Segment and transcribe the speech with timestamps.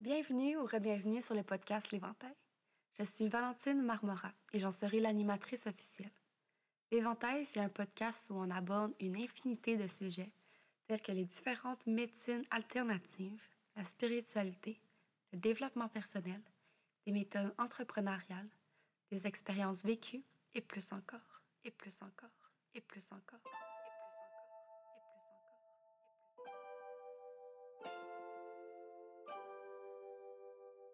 [0.00, 2.32] Bienvenue ou re-bienvenue sur le podcast L'Éventail.
[2.96, 6.12] Je suis Valentine Marmora et j'en serai l'animatrice officielle.
[6.92, 10.30] L'Éventail, c'est un podcast où on aborde une infinité de sujets
[10.86, 13.42] tels que les différentes médecines alternatives,
[13.74, 14.80] la spiritualité,
[15.32, 16.40] le développement personnel,
[17.04, 18.50] des méthodes entrepreneuriales,
[19.10, 20.22] des expériences vécues
[20.54, 23.67] et plus encore, et plus encore, et plus encore.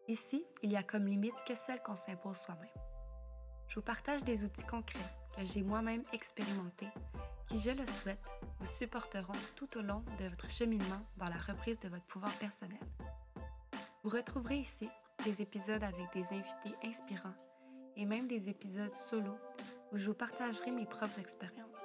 [0.06, 2.68] Ici, il y a comme limite que celle qu'on s'impose soi-même.
[3.68, 4.98] Je vous partage des outils concrets
[5.34, 6.90] que j'ai moi-même expérimentés
[7.48, 8.22] qui, je le souhaite,
[8.60, 12.78] vous supporteront tout au long de votre cheminement dans la reprise de votre pouvoir personnel.
[14.02, 14.90] Vous retrouverez ici
[15.24, 17.34] des épisodes avec des invités inspirants
[17.96, 19.38] et même des épisodes solo
[19.90, 21.80] où je vous partagerai mes propres expériences.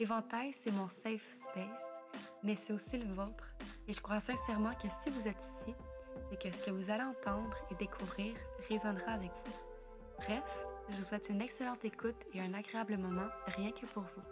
[0.00, 1.98] Éventail, c'est mon safe space,
[2.42, 3.54] mais c'est aussi le vôtre
[3.86, 5.74] et je crois sincèrement que si vous êtes ici,
[6.34, 8.34] c'est que ce que vous allez entendre et découvrir
[8.68, 9.52] résonnera avec vous.
[10.18, 10.42] Bref,
[10.88, 14.22] je vous souhaite une excellente écoute et un agréable moment rien que pour vous.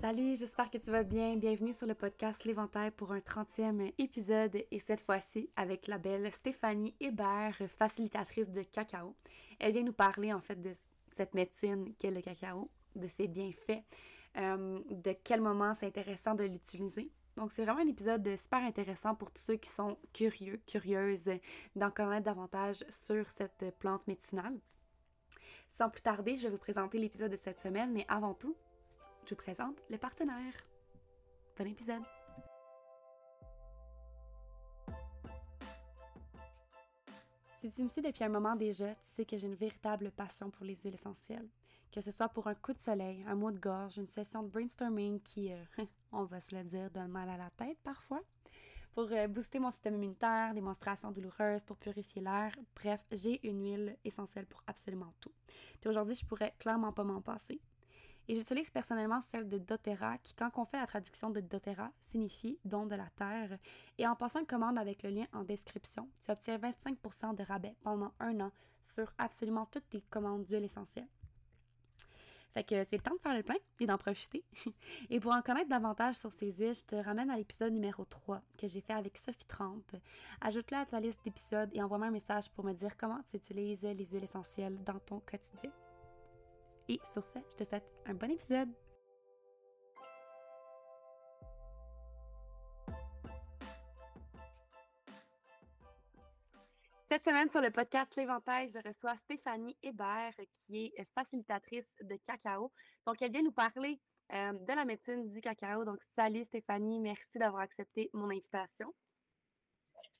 [0.00, 1.36] Salut, j'espère que tu vas bien.
[1.36, 6.30] Bienvenue sur le podcast L'Éventail pour un 30e épisode et cette fois-ci avec la belle
[6.30, 9.16] Stéphanie Hébert, facilitatrice de cacao.
[9.58, 10.72] Elle vient nous parler en fait de
[11.12, 13.82] cette médecine qu'est le cacao, de ses bienfaits,
[14.38, 17.10] euh, de quel moment c'est intéressant de l'utiliser.
[17.36, 21.30] Donc, c'est vraiment un épisode super intéressant pour tous ceux qui sont curieux, curieuses
[21.76, 24.58] d'en connaître davantage sur cette plante médicinale.
[25.72, 28.56] Sans plus tarder, je vais vous présenter l'épisode de cette semaine, mais avant tout,
[29.24, 30.52] je vous présente le partenaire.
[31.56, 32.02] Bon épisode!
[37.60, 40.50] Si tu me suis depuis un moment déjà, tu sais que j'ai une véritable passion
[40.50, 41.48] pour les huiles essentielles.
[41.92, 44.48] Que ce soit pour un coup de soleil, un mot de gorge, une session de
[44.48, 45.64] brainstorming qui, euh,
[46.12, 48.22] on va se le dire, donne mal à la tête parfois,
[48.94, 52.52] pour euh, booster mon système immunitaire, les menstruations douloureuses, pour purifier l'air.
[52.76, 55.32] Bref, j'ai une huile essentielle pour absolument tout.
[55.80, 57.60] Puis aujourd'hui, je pourrais clairement pas m'en passer.
[58.30, 62.58] Et j'utilise personnellement celle de doTERRA, qui, quand on fait la traduction de doTERRA, signifie
[62.64, 63.58] don de la terre.
[63.96, 67.74] Et en passant une commande avec le lien en description, tu obtiens 25% de rabais
[67.82, 68.52] pendant un an
[68.84, 71.08] sur absolument toutes tes commandes d'huile essentielle.
[72.58, 74.42] Fait que c'est le temps de faire le pain et d'en profiter.
[75.10, 78.42] et pour en connaître davantage sur ces huiles, je te ramène à l'épisode numéro 3
[78.58, 79.84] que j'ai fait avec Sophie Trump.
[80.40, 83.82] Ajoute-le à ta liste d'épisodes et envoie-moi un message pour me dire comment tu utilises
[83.82, 85.70] les huiles essentielles dans ton quotidien.
[86.88, 88.70] Et sur ce, je te souhaite un bon épisode.
[97.10, 102.70] Cette semaine, sur le podcast L'Éventail, je reçois Stéphanie Hébert, qui est facilitatrice de cacao.
[103.06, 103.98] Donc, elle vient nous parler
[104.34, 105.86] euh, de la médecine du cacao.
[105.86, 108.94] Donc, salut Stéphanie, merci d'avoir accepté mon invitation.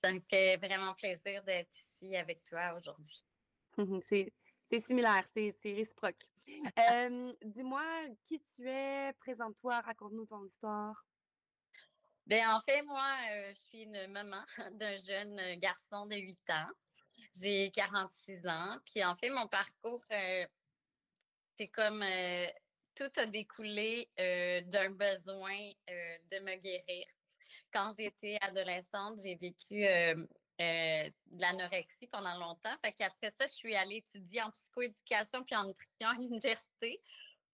[0.02, 3.22] Ça me fait vraiment plaisir d'être ici avec toi aujourd'hui.
[4.02, 4.32] c'est,
[4.80, 6.24] similaire, c'est, réciproque.
[6.90, 7.82] Euh, dis-moi
[8.22, 11.04] qui tu es, présente-toi, raconte-nous ton histoire.
[12.28, 16.68] Bien, en fait, moi, euh, je suis une maman d'un jeune garçon de 8 ans.
[17.40, 18.76] J'ai 46 ans.
[18.84, 20.46] Puis en fait, mon parcours, euh,
[21.56, 22.46] c'est comme euh,
[22.94, 25.56] tout a découlé d'un besoin
[25.88, 27.06] de me guérir.
[27.72, 32.76] Quand j'étais adolescente, j'ai vécu de l'anorexie pendant longtemps.
[32.84, 37.00] Fait qu'après ça, je suis allée étudier en psychoéducation puis en nutrition à l'université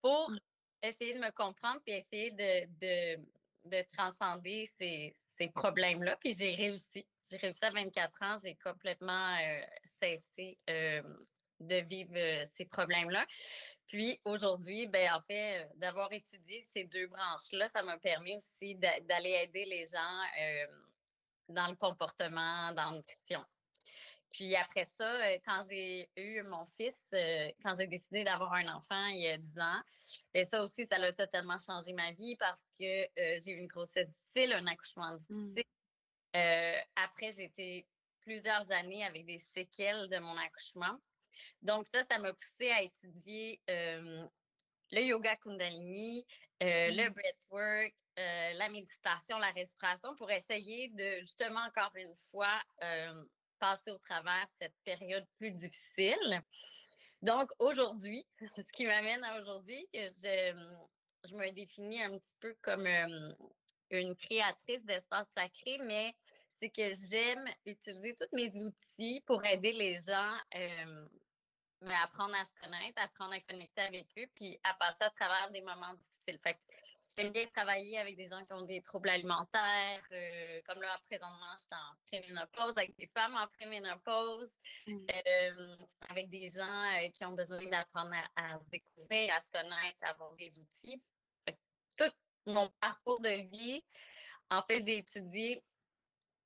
[0.00, 0.38] pour mmh.
[0.82, 3.24] essayer de me comprendre puis essayer de de
[3.92, 5.14] transcender ces,
[5.54, 6.16] problèmes-là.
[6.16, 7.06] Puis j'ai réussi.
[7.28, 8.36] J'ai réussi à 24 ans.
[8.42, 11.02] J'ai complètement euh, cessé euh,
[11.60, 13.26] de vivre euh, ces problèmes-là.
[13.88, 19.30] Puis aujourd'hui, ben, en fait, d'avoir étudié ces deux branches-là, ça m'a permis aussi d'aller
[19.42, 20.68] aider les gens
[21.48, 23.44] dans le comportement, dans la nutrition.
[24.34, 28.66] Puis après ça, euh, quand j'ai eu mon fils, euh, quand j'ai décidé d'avoir un
[28.74, 29.80] enfant il y a 10 ans,
[30.34, 33.58] et ben, ça aussi, ça a totalement changé ma vie parce que euh, j'ai eu
[33.58, 35.18] une grossesse difficile, un accouchement mmh.
[35.18, 35.64] difficile.
[36.96, 37.86] après, j'ai été
[38.22, 40.98] plusieurs années avec des séquelles de mon accouchement.
[41.62, 46.26] Donc ça, ça m'a poussé à étudier le yoga kundalini,
[46.60, 47.12] le mmh.
[47.12, 52.60] breathwork, la méditation, la respiration pour essayer de justement encore une fois
[53.64, 56.42] passer au travers cette période plus difficile.
[57.22, 58.26] Donc, aujourd'hui,
[58.56, 60.52] ce qui m'amène à aujourd'hui, je,
[61.24, 63.32] je me définis un petit peu comme euh,
[63.90, 66.14] une créatrice d'espace sacré, mais
[66.56, 71.06] c'est que j'aime utiliser tous mes outils pour aider les gens euh,
[71.86, 75.50] à apprendre à se connaître, apprendre à connecter avec eux, puis à passer à travers
[75.52, 76.38] des moments difficiles.
[77.16, 80.02] J'aime bien travailler avec des gens qui ont des troubles alimentaires.
[80.12, 85.06] euh, comme là, présentement, je suis en préménopause avec des femmes en préménopause, Mm.
[85.26, 85.76] euh,
[86.08, 89.98] avec des gens euh, qui ont besoin d'apprendre à, à se découvrir, à se connaître,
[90.02, 91.02] à avoir des outils.
[91.96, 92.10] Tout
[92.46, 93.82] mon parcours de vie,
[94.50, 95.64] en fait, j'ai étudié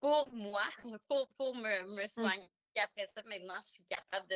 [0.00, 0.62] pour moi,
[1.08, 2.48] pour, pour me, me soigner.
[2.76, 4.28] Après ça, maintenant, je suis capable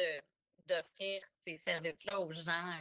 [0.67, 2.73] d'offrir ces services-là aux gens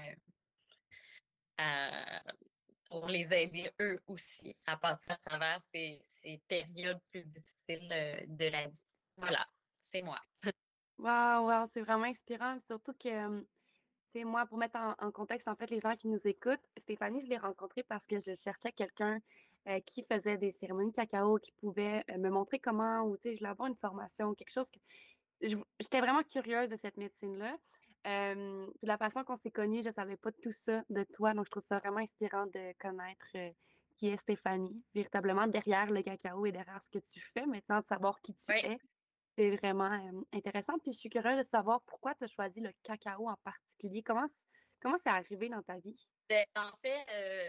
[3.02, 8.22] pour les aider eux aussi à passer à travers ces, ces périodes plus difficiles euh,
[8.28, 8.92] de la vie.
[9.18, 9.44] Voilà,
[9.92, 10.20] c'est moi.
[11.00, 12.60] Wow, wow, c'est vraiment inspirant.
[12.68, 13.48] Surtout que, tu
[14.14, 17.26] sais, moi, pour mettre en, contexte, en fait, les gens qui nous écoutent, Stéphanie, je
[17.26, 19.20] l'ai rencontrée parce que je cherchais quelqu'un
[19.68, 23.34] euh, qui faisait des cérémonies cacao, qui pouvait euh, me montrer comment, ou, tu sais,
[23.34, 24.80] je voulais avoir une formation, quelque chose que.
[25.80, 27.58] J'étais vraiment curieuse de cette médecine-là.
[28.08, 31.34] Euh, puis la façon qu'on s'est connus, je ne savais pas tout ça de toi,
[31.34, 33.52] donc je trouve ça vraiment inspirant de connaître euh,
[33.96, 37.86] qui est Stéphanie, véritablement derrière le cacao et derrière ce que tu fais, maintenant de
[37.86, 38.60] savoir qui tu Oui.
[38.64, 38.78] es.
[39.38, 40.78] C'est vraiment euh, intéressant.
[40.80, 44.04] Puis je suis curieuse de savoir pourquoi tu as choisi le cacao en particulier.
[44.04, 44.26] Comment
[44.82, 46.08] comment c'est arrivé dans ta vie?
[46.28, 47.06] Ben, en fait,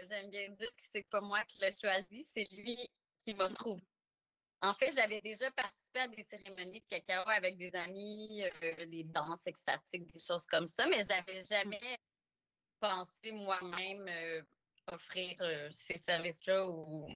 [0.07, 2.89] j'aime bien dire que c'est pas moi qui l'ai choisi, c'est lui
[3.19, 3.81] qui m'a trouvé.
[4.63, 9.03] En fait, j'avais déjà participé à des cérémonies de cacao avec des amis, euh, des
[9.03, 11.99] danses extatiques, des choses comme ça, mais j'avais jamais
[12.79, 14.41] pensé moi-même euh,
[14.91, 17.09] offrir euh, ces services-là ou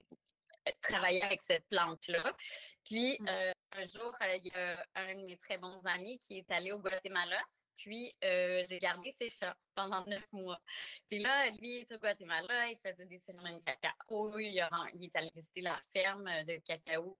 [0.82, 2.36] travailler avec cette plante-là.
[2.84, 3.28] Puis, Mm.
[3.28, 6.72] euh, un jour, il y a un de mes très bons amis qui est allé
[6.72, 7.42] au Guatemala.
[7.78, 10.60] Puis, euh, j'ai gardé ses chats pendant neuf mois.
[11.08, 14.38] Puis là, lui, il est au Guatemala, il faisait des cérémonies de cacao.
[14.38, 17.16] Il, a il est allé visiter la ferme de cacao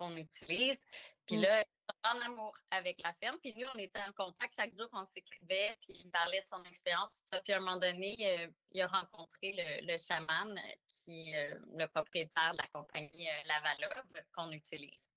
[0.00, 0.78] qu'on utilise.
[1.26, 1.42] Puis Mm.
[1.42, 1.64] là,
[2.04, 3.38] en amour avec la ferme.
[3.42, 6.62] Puis nous, on était en contact chaque jour, on s'écrivait, puis il parlait de son
[6.64, 7.22] expérience.
[7.44, 11.52] Puis à un moment donné, euh, il a rencontré le, le chaman euh, qui est
[11.52, 15.10] euh, le propriétaire de la compagnie euh, Lavalove qu'on utilise.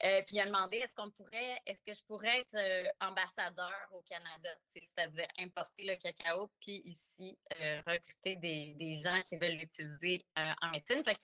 [0.00, 4.50] Puis il a demandé est-ce qu'on pourrait, est-ce que je pourrais être ambassadeur au Canada,
[4.66, 7.38] c'est-à-dire importer le cacao, puis ici
[7.86, 11.02] recruter des, des gens qui veulent l'utiliser en médecine.
[11.02, 11.18] Fait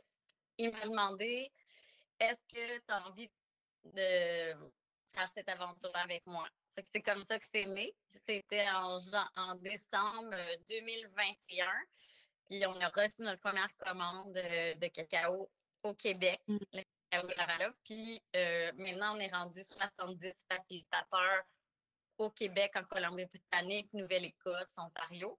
[0.57, 1.53] il m'a demandé
[2.23, 3.31] est-ce que tu as envie
[3.85, 4.55] de
[5.15, 6.49] faire cette aventure avec moi?
[6.77, 7.95] Que c'est comme ça que c'est né.
[8.07, 8.99] C'était en,
[9.37, 11.67] en décembre euh, 2021.
[12.49, 15.51] Puis on a reçu notre première commande euh, de cacao
[15.83, 16.57] au Québec, Mm.
[16.73, 17.75] le cacao Lavalove.
[17.85, 21.43] Puis euh, maintenant, on est rendu 70 facilitateurs
[22.19, 25.39] au Québec, en Colombie-Britannique, Nouvelle-Écosse, Ontario.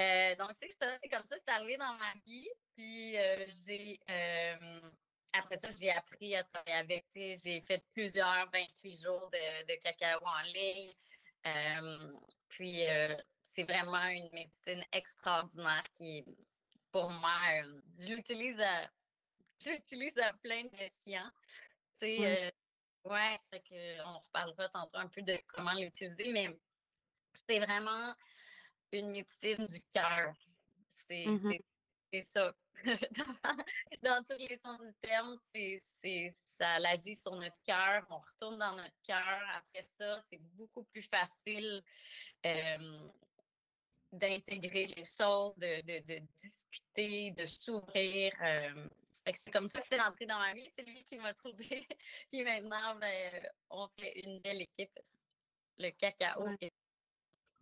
[0.00, 2.48] Euh, donc, c'est comme ça, c'est arrivé dans ma vie.
[2.74, 4.80] Puis, euh, j'ai, euh,
[5.38, 10.24] après ça, j'ai appris à travailler avec, j'ai fait plusieurs 28 jours de, de cacao
[10.24, 10.92] en ligne.
[11.46, 12.12] Euh,
[12.48, 16.24] puis, euh, c'est vraiment une médecine extraordinaire qui,
[16.90, 18.90] pour moi, euh, je l'utilise à,
[19.64, 21.32] je à plein de sciences.
[22.00, 22.52] Tu sais,
[23.04, 26.58] ouais, que on reparlera tantôt un peu de comment l'utiliser, mais
[27.48, 28.14] c'est vraiment
[28.92, 30.34] une médecine du cœur.
[31.08, 31.52] C'est Mhm.
[31.52, 31.64] c'est-
[32.22, 32.54] c'est ça.
[34.02, 35.82] dans, tous les sens du terme, c'est
[36.58, 38.06] ça agit sur notre cœur.
[38.10, 39.40] On retourne dans notre cœur.
[39.54, 41.82] Après ça, c'est beaucoup plus facile
[42.44, 43.08] euh,
[44.12, 48.32] d'intégrer les choses, de, de- de discuter, de s'ouvrir.
[48.42, 48.88] euh.
[49.34, 50.70] C'est comme ça que c'est rentré dans ma vie.
[50.78, 51.86] C'est lui qui m'a trouvé.
[52.30, 54.98] Puis maintenant, ben, on fait une belle équipe.
[55.78, 56.72] Le cacao Ouais.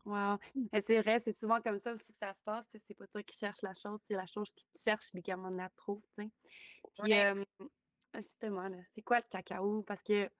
[0.04, 0.38] Wow.
[0.72, 2.66] Mais c'est vrai, c'est souvent comme ça aussi que ça se passe.
[2.78, 5.48] C'est pas toi qui cherches la chose, c'est la chose qui te cherche, puis comment
[5.48, 6.02] on la trouve.
[6.16, 6.30] Puis,
[6.98, 7.26] Ouais.
[7.26, 7.44] euh,
[8.14, 9.82] justement, là, c'est quoi le cacao?
[9.82, 10.30] Parce que,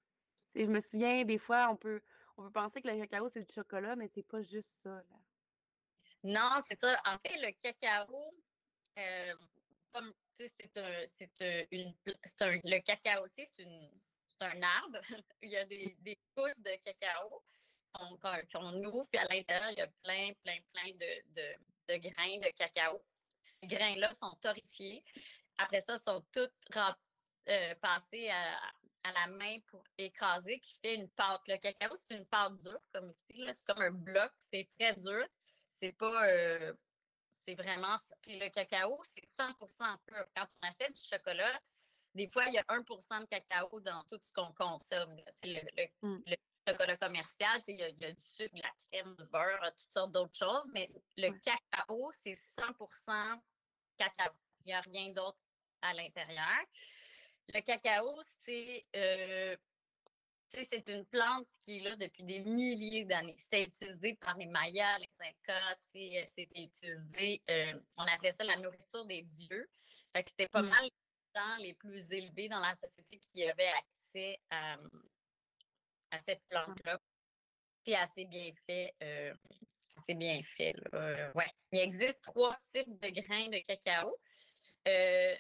[0.55, 2.03] je me souviens, des fois, on peut,
[2.37, 5.17] on peut penser que le cacao, c'est du chocolat, mais c'est pas juste ça, là.
[6.23, 7.01] Non, c'est ça.
[7.05, 8.35] En fait, le cacao,
[8.99, 9.35] euh,
[9.93, 14.01] comme tu sais, c'est un, c'est un- une, un- le cacao, tu sais, c'est une,
[14.27, 15.01] c'est un arbre.
[15.43, 17.45] Il y a des, des pousses de cacao
[17.95, 22.39] qu'on, ouvre, puis à l'intérieur, il y a plein, plein, plein de, de, de grains
[22.39, 23.03] de cacao.
[23.43, 25.05] Ces grains-là sont torréfiés.
[25.59, 26.49] Après ça, sont tous
[27.49, 28.57] euh, passés à,
[29.05, 31.43] à la main pour écraser, qui fait une pâte.
[31.49, 33.13] Le cacao, c'est une pâte dure, comme.
[33.29, 35.27] C'est comme un bloc, c'est très dur.
[35.69, 36.29] C'est pas.
[36.29, 36.75] euh,
[37.29, 37.99] c'est vraiment.
[38.23, 40.25] Puis le cacao, c'est 100 pur.
[40.35, 41.61] Quand on achète du chocolat,
[42.15, 45.15] des fois, il y a 1% de cacao dans tout ce qu'on consomme.
[45.43, 46.23] Le, le- Mm.
[46.27, 46.37] le
[46.67, 49.73] chocolat commercial, il y, a, il y a du sucre, de la crème, du beurre,
[49.77, 50.69] toutes sortes d'autres choses.
[50.73, 53.41] Mais le cacao, c'est 100%
[53.99, 54.33] cacao.
[54.61, 55.39] Il n'y a rien d'autre
[55.83, 56.65] à l'intérieur.
[57.53, 59.57] Le cacao, c'est euh,
[60.63, 63.35] c'est une plante qui est là depuis des milliers d'années.
[63.39, 67.43] C'était utilisé par les Mayas, les Incas, c'était utilisé,
[67.97, 69.69] on appelait ça la nourriture des dieux.
[70.13, 70.69] Fait que c'était pas mmh.
[70.69, 74.77] mal les gens les plus élevés dans la société qui avaient accès à,
[76.15, 77.01] à cette plante-là.
[77.85, 78.95] Puis assez bien fait.
[79.03, 79.35] Euh,
[79.97, 80.75] assez bien fait.
[80.93, 81.33] Là.
[81.35, 81.51] Ouais.
[81.73, 84.19] Il existe trois types de grains de cacao.
[84.89, 85.35] Euh,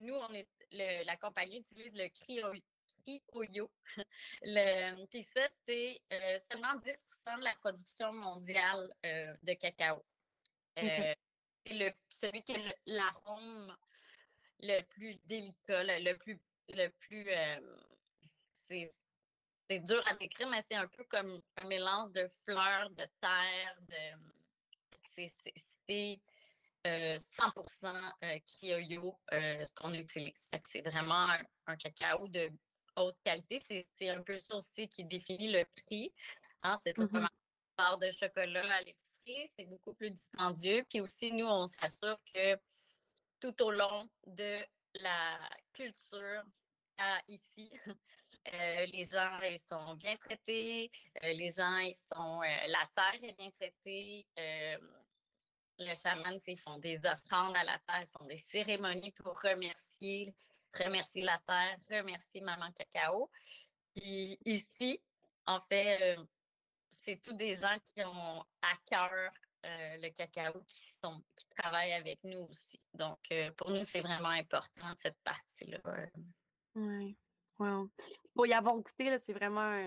[0.00, 0.48] nous, on est,
[1.04, 3.70] la compagnie utilise le Crioyo.
[4.42, 6.92] le, puis ça, c'est euh, seulement 10
[7.38, 10.04] de la production mondiale de cacao.
[10.76, 11.16] C'est
[11.66, 13.76] le, celui qui a l'arôme
[14.60, 17.26] le plus délicat, le, plus, le plus
[18.70, 18.88] c'est
[19.70, 23.76] c'est dur à décrire, mais c'est un peu comme un mélange de fleurs, de terre,
[23.88, 25.32] de.
[25.84, 26.20] C'est
[26.84, 30.48] 100% euh, Criollo, euh, ce qu'on utilise.
[30.64, 31.28] c'est vraiment
[31.66, 32.50] un, cacao de
[32.96, 33.60] haute qualité.
[33.60, 36.12] C'est un peu ça aussi qui définit le prix.
[36.62, 36.80] Hein.
[36.84, 37.10] C'est tout mm-hmm.
[37.10, 37.28] comme
[37.76, 39.48] barre de chocolat à l'épicerie.
[39.54, 40.84] C'est beaucoup plus dispendieux.
[40.88, 42.56] Puis aussi, nous, on s'assure que
[43.40, 44.58] tout au long de
[44.94, 45.38] la
[45.74, 46.42] culture
[47.28, 47.70] ici,
[48.48, 50.90] euh, les gens, ils sont bien traités.
[51.22, 52.40] Euh, les gens, ils sont.
[52.42, 54.26] Euh, la terre est bien traitée.
[55.78, 60.34] le chaman, ils font des offrandes à la terre, ils font des cérémonies pour remercier,
[60.74, 63.30] remercier la terre, remercier Maman Cacao.
[63.94, 65.00] Puis ici,
[65.46, 66.18] en fait,
[66.90, 69.32] c'est tous des gens qui ont à cœur
[69.62, 72.80] le cacao qui sont qui travaillent avec nous aussi.
[72.94, 73.20] Donc,
[73.56, 75.80] pour nous, c'est vraiment important cette partie-là.
[76.74, 77.16] Oui.
[77.60, 77.90] Wow.
[78.34, 79.78] Pour y avoir goûté, c'est vraiment.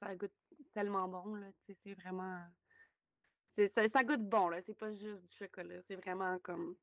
[0.00, 0.32] ça, goûte
[0.72, 1.38] tellement bon.
[1.66, 2.40] C'est vraiment.
[3.50, 4.62] Ça, ça, goûte bon, là.
[4.62, 5.82] C'est pas juste du chocolat.
[5.82, 6.76] C'est vraiment comme.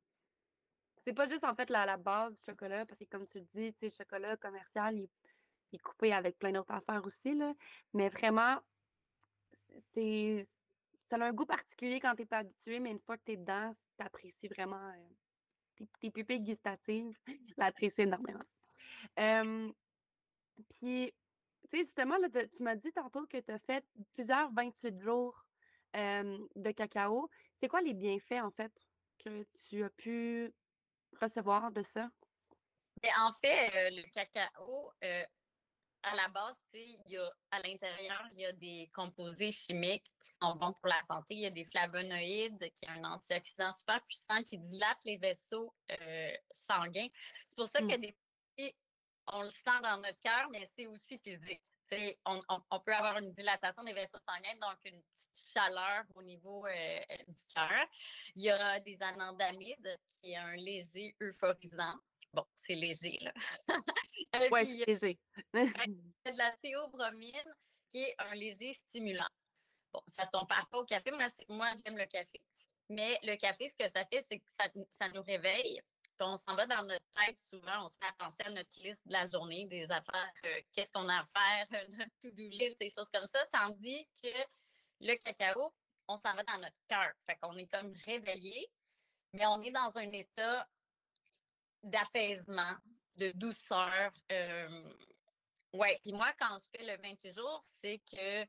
[1.04, 3.46] C'est pas juste en fait la, la base du chocolat, parce que comme tu le
[3.46, 5.10] dis, le chocolat commercial, il,
[5.74, 7.34] est coupé avec plein d'autres affaires aussi.
[7.34, 7.54] Là.
[7.94, 8.60] Mais vraiment,
[9.94, 10.46] c'est.
[11.08, 13.38] Ça a un goût particulier quand t'es pas habitué, mais une fois que tu es
[13.38, 14.92] dedans, tu apprécies vraiment.
[15.76, 17.18] tes, tes, pupilles gustatives
[17.58, 18.44] l'apprécient énormément.
[20.70, 21.14] Puis,
[21.64, 25.46] tu sais, justement, là, tu m'as dit tantôt que tu as fait plusieurs 28 jours
[25.94, 27.30] de cacao.
[27.60, 28.72] C'est quoi les bienfaits, en fait,
[29.20, 30.54] que tu as pu
[31.20, 32.10] recevoir de ça?
[33.20, 34.92] En fait, le cacao,
[36.04, 40.32] à la base, il y a, à l'intérieur, il y a des composés chimiques qui
[40.32, 41.34] sont bons pour la santé.
[41.34, 45.74] Il y a des flavonoïdes, qui est un antioxydant super puissant qui dilate les vaisseaux
[46.52, 47.10] sanguins.
[47.48, 48.02] C'est pour ça que mmh.
[48.02, 48.18] des
[49.34, 51.62] on le sent dans notre cœur, mais c'est aussi physique.
[52.26, 56.66] On, on, peut avoir une dilatation des vaisseaux sanguins, donc une petite chaleur au niveau
[56.66, 57.88] euh, du cœur.
[58.36, 61.96] Il y a des anandamides, qui est un léger euphorisant.
[62.34, 63.34] Bon, c'est léger, là.
[64.36, 65.20] Euh, oui, c'est léger.
[65.54, 67.56] il y a de la théobromine,
[67.90, 69.30] qui est un léger stimulant.
[69.94, 72.42] Bon, ça ne tombe pas au café, mais moi, j'aime le café.
[72.90, 74.46] Mais le café, ce que ça fait, c'est que
[74.92, 75.82] ça nous réveille
[76.26, 79.14] on s'en va dans notre tête souvent, on se fait penser à notre liste de
[79.14, 83.10] la journée, des affaires, euh, qu'est-ce qu'on a à faire, notre to-do list, des choses
[83.10, 84.30] comme ça, tandis que
[85.02, 85.74] le cacao,
[86.08, 87.12] on s'en va dans notre cœur.
[87.26, 88.70] Fait qu'on est comme réveillé,
[89.34, 90.68] mais on est dans un état
[91.84, 92.76] d'apaisement,
[93.16, 94.12] de douceur.
[94.32, 94.94] Euh,
[95.74, 98.48] ouais, puis moi, quand je fais le 28 jours, c'est que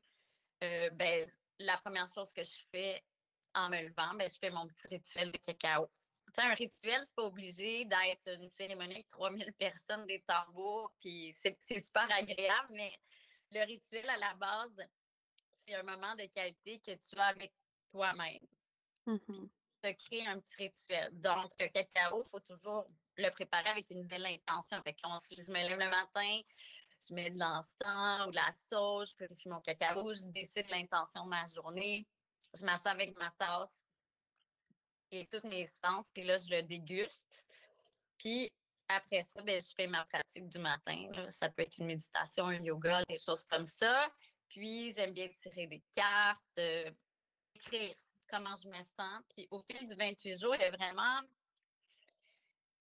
[0.63, 3.03] euh, ben, la première chose que je fais
[3.53, 5.89] en me levant, ben, je fais mon petit rituel de cacao
[6.37, 11.57] un rituel, c'est pas obligé d'être une cérémonie avec 3000 personnes, des tambours, puis c'est
[11.67, 12.91] super agréable, mais
[13.51, 14.85] le rituel à la base,
[15.65, 17.53] c'est un moment de qualité que tu as avec
[17.91, 18.45] toi-même.
[19.05, 19.17] Mmh
[19.83, 21.09] Tu crées un petit rituel.
[21.13, 24.81] Donc, le cacao, il faut toujours le préparer avec une belle intention.
[24.83, 26.41] Fait si je me lève le matin,
[27.07, 31.23] je mets de l'encens ou de la sauge, je purifie mon cacao, je décide l'intention
[31.23, 32.05] de ma journée,
[32.53, 33.83] je m'assois avec ma tasse,
[35.11, 37.45] et tous mes sens, puis là, je le déguste.
[38.17, 38.51] Puis
[38.87, 41.11] après ça, ben, je fais ma pratique du matin.
[41.29, 44.11] Ça peut être une méditation, un yoga, des choses comme ça.
[44.47, 46.91] Puis j'aime bien tirer des cartes, euh,
[47.53, 47.95] écrire
[48.29, 49.21] comment je me sens.
[49.35, 51.21] Puis au fil du 28 jours, il y a vraiment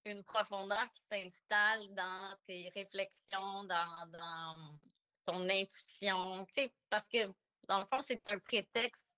[0.07, 4.79] une profondeur qui s'installe dans tes réflexions, dans, dans
[5.27, 6.47] ton intuition.
[6.89, 7.27] parce que
[7.69, 9.15] dans le fond, c'est un prétexte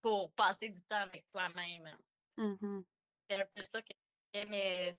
[0.00, 1.88] pour passer du temps avec toi-même.
[2.36, 2.80] Mmh
[3.28, 3.92] c'est un peu ça que
[4.48, 4.94] mais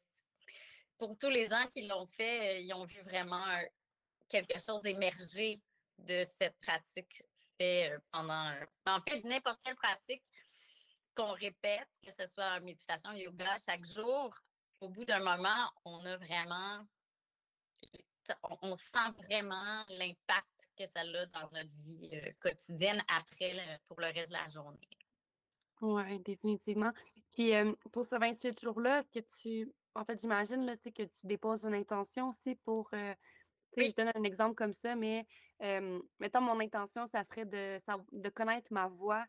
[0.98, 3.46] pour tous les gens qui l'ont fait, ils ont vu vraiment
[4.30, 5.60] quelque chose émerger
[5.98, 7.24] de cette pratique
[7.58, 8.54] fait pendant.
[8.86, 10.24] En fait, n'importe quelle pratique
[11.16, 14.34] qu'on répète, que ce soit méditation, yoga, chaque jour,
[14.80, 16.86] au bout d'un moment, on a vraiment
[18.62, 24.08] on, sent vraiment l'impact que ça a dans notre vie euh, quotidienne après pour le
[24.08, 24.90] reste de la journée.
[25.82, 26.92] Oui, définitivement.
[27.34, 27.52] Puis
[27.92, 29.72] pour ce 28 jours-là, est-ce que tu.
[29.96, 32.90] En fait, j'imagine là, que tu déposes une intention aussi pour.
[32.94, 33.14] Euh,
[33.76, 35.26] je donne un exemple comme ça, mais
[36.20, 37.80] mettons, mon intention, ça serait de,
[38.12, 39.26] de connaître ma voix,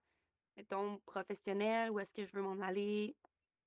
[0.56, 3.16] mettons, professionnelle, où est-ce que je veux m'en aller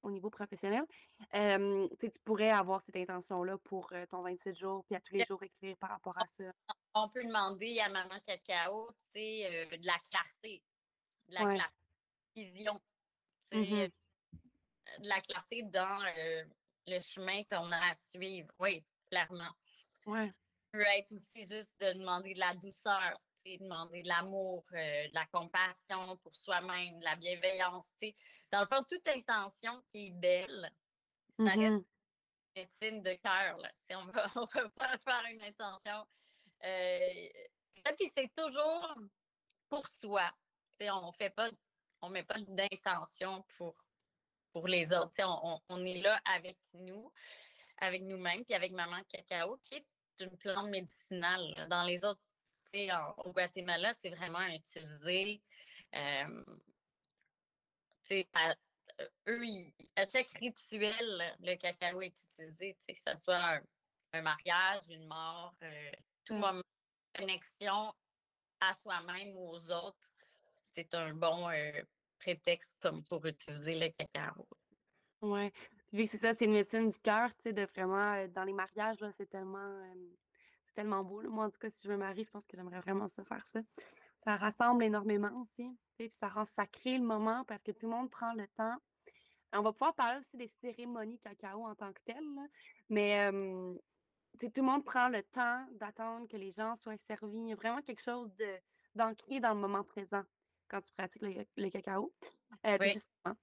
[0.04, 0.86] au niveau professionnel.
[1.34, 5.76] tu pourrais avoir cette intention-là pour ton 27 jours, puis à tous les jours écrire
[5.78, 6.46] par rapport à ça.
[6.94, 10.64] On peut demander à Maman Cacao, tu sais, de la clarté.
[11.30, 11.74] De la clarté
[12.44, 12.80] vision.
[13.52, 13.90] Mmh euh,
[15.00, 16.44] de la clarté dans euh,
[16.88, 18.50] le chemin qu'on a à suivre.
[18.60, 19.52] Oui, clairement.
[20.06, 20.34] Ouais.
[20.72, 23.20] peut être aussi juste de demander de la douceur,
[23.60, 27.92] demander de l'amour, euh, de la compassion pour soi-même, de la bienveillance.
[28.52, 30.70] Dans le fond, toute intention qui est belle,
[31.32, 31.86] ça reste une
[32.56, 33.58] médecine de cœur.
[33.92, 36.06] On ne va pas faire une intention.
[36.64, 37.30] Euh,
[37.98, 38.96] puis c'est toujours
[39.70, 40.30] pour soi.
[40.82, 41.50] on ne fait pas
[42.02, 43.76] on met pas d'intention pour,
[44.58, 45.12] pour les autres.
[45.24, 47.12] On, on, est là avec nous,
[47.78, 49.86] avec nous-mêmes, puis avec Maman Cacao, qui est
[50.20, 51.68] une plante médicinale.
[51.70, 52.20] Dans les autres,
[53.18, 55.44] au Guatemala, c'est vraiment utilisé.
[55.96, 56.44] Euh,
[58.34, 58.56] à,
[59.28, 59.42] eux,
[59.96, 63.62] à chaque rituel, le cacao est utilisé, que ce soit
[64.14, 65.92] un, mariage, une mort, euh,
[66.26, 66.40] tout mmh.
[66.40, 66.64] moment
[67.14, 67.94] connexion
[68.60, 70.12] à soi-même ou aux autres
[70.78, 71.82] c'est un bon euh,
[72.20, 74.48] prétexte comme pour utiliser le cacao.
[75.22, 75.52] Oui.
[75.94, 79.00] C'est ça, c'est une médecine du cœur, tu sais, de vraiment, euh, dans les mariages,
[79.00, 79.82] là, c'est tellement,
[80.66, 81.22] c'est tellement beau.
[81.30, 83.46] Moi, en tout cas, si je me marie, je pense que j'aimerais vraiment ça faire
[83.46, 83.62] ça.
[84.24, 88.10] Ça rassemble énormément aussi, puis ça rend sacré le moment parce que tout le monde
[88.10, 88.76] prend le temps.
[89.54, 92.50] On va pouvoir parler aussi des cérémonies cacao en tant que telles,
[92.90, 93.32] mais
[94.40, 97.40] tout le monde prend le temps d'attendre que les gens soient servis.
[97.40, 98.60] Il y a vraiment quelque chose de
[98.96, 100.24] d'ancré dans le moment présent
[100.68, 102.14] quand tu pratiques le, cacao.
[102.66, 102.78] Euh,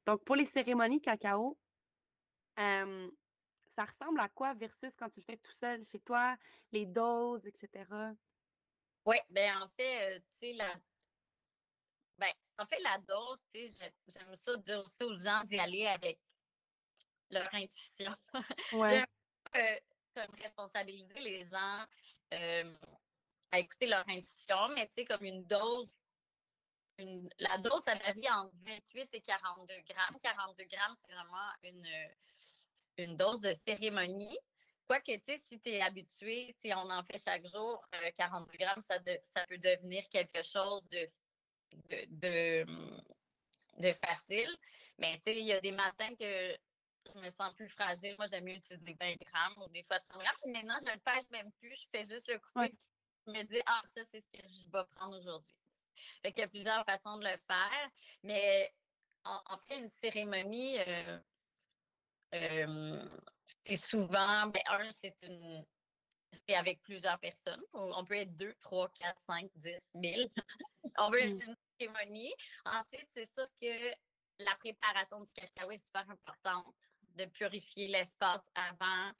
[0.06, 1.58] donc, pour les cérémonies cacao,
[2.56, 6.36] ça ressemble à quoi versus quand tu le fais tout seul chez toi,
[6.72, 7.84] les doses, etc.?
[9.04, 10.74] Oui, bien en fait, euh, tu sais, la...
[12.16, 15.86] Ben, en fait, la dose, tu sais, j'aime ça dire aussi aux gens d'y aller
[15.86, 16.20] avec
[17.30, 18.12] leur intuition.
[18.72, 19.04] Ouais.
[19.56, 19.76] euh,
[20.14, 21.86] comme responsabiliser les gens
[22.30, 25.90] à écouter leur intuition, mais tu sais, comme une dose
[26.98, 30.18] la dose, ça varie entre 28 et 42 grammes.
[30.22, 31.88] 42 grammes, c'est vraiment une,
[32.98, 34.38] une dose de cérémonie.
[34.86, 37.84] Quoique, tu sais, si tu es habitué, si on en fait chaque jour,
[38.16, 41.06] 42 euh, grammes, ça, ça peut devenir quelque chose de,
[42.10, 42.66] de,
[43.78, 44.54] de, facile.
[44.98, 46.56] Mais tu sais, il y a des matins que
[47.12, 48.14] je me sens plus fragile.
[48.18, 50.36] Moi, j'aime mieux utiliser 20 grammes ou des fois 30 grammes.
[50.42, 51.74] Puis maintenant, je ne le pèse même plus.
[51.76, 52.74] Je fais juste le couper.
[53.26, 55.63] Je me dis, ah, ça, c'est ce que je vais prendre aujourd'hui.
[56.22, 57.90] Fait qu'il y a plusieurs façons de le faire.
[58.22, 58.72] Mais
[59.24, 61.18] en, fait, une cérémonie, euh,
[62.34, 63.08] euh,
[63.66, 65.64] c'est souvent, ben, un, c'est une.
[66.32, 67.62] C'est avec plusieurs personnes.
[67.72, 70.28] On peut être deux, trois, quatre, cinq, dix, mille.
[70.98, 71.42] On veut être mmh.
[71.42, 72.34] une cérémonie.
[72.64, 73.94] Ensuite, c'est sûr que
[74.40, 76.74] la préparation du cacao est super importante
[77.14, 79.12] de purifier l'espace avant,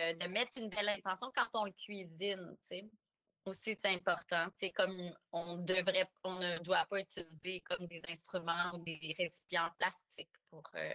[0.00, 2.90] euh, de mettre une belle intention quand on le cuisine, tu sais
[3.46, 4.48] aussi c'est important.
[4.58, 9.70] C'est comme on devrait, on ne doit pas utiliser comme des instruments ou des récipients
[9.78, 10.94] plastiques pour, euh,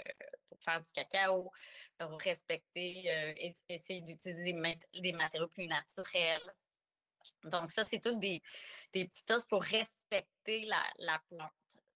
[0.64, 1.52] faire du cacao,
[1.98, 4.54] pour respecter, euh, et, essayer d'utiliser
[4.94, 6.54] des, matériaux plus naturels.
[7.44, 8.42] Donc, ça, c'est toutes des,
[8.92, 10.66] petites choses pour respecter
[10.98, 11.52] la, plante.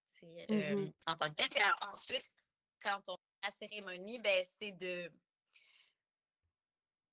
[0.06, 1.63] C'est euh, mmh en tant que tel.
[1.82, 2.26] ensuite,
[2.82, 5.12] quand on fait la cérémonie, ben, c'est de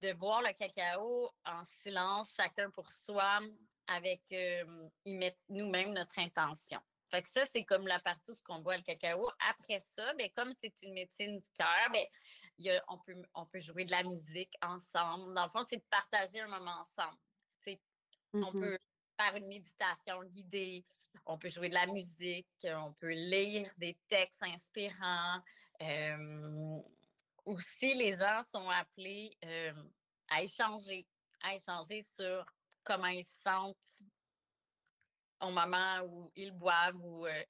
[0.02, 3.38] de boire le cacao en silence, chacun pour soi,
[3.86, 6.80] avec euh, y mettre nous-mêmes notre intention.
[7.10, 9.30] Fait que ça, c'est comme la partie où on boit le cacao.
[9.50, 12.04] Après ça, ben, comme c'est une médecine du cœur, ben,
[12.88, 15.34] on, peut, on peut jouer de la musique ensemble.
[15.34, 17.18] Dans le fond, c'est de partager un moment ensemble.
[18.34, 18.60] On mm-hmm.
[18.60, 18.78] peut
[19.20, 20.86] faire une méditation guidée,
[21.26, 25.38] on peut jouer de la musique, on peut lire des textes inspirants.
[25.82, 26.80] Euh,
[27.44, 29.36] aussi, les gens sont appelés
[30.28, 31.06] à échanger,
[31.42, 32.44] à échanger sur
[32.84, 34.02] comment ils se sentent
[35.40, 37.44] au moment où ils boivent ou euh,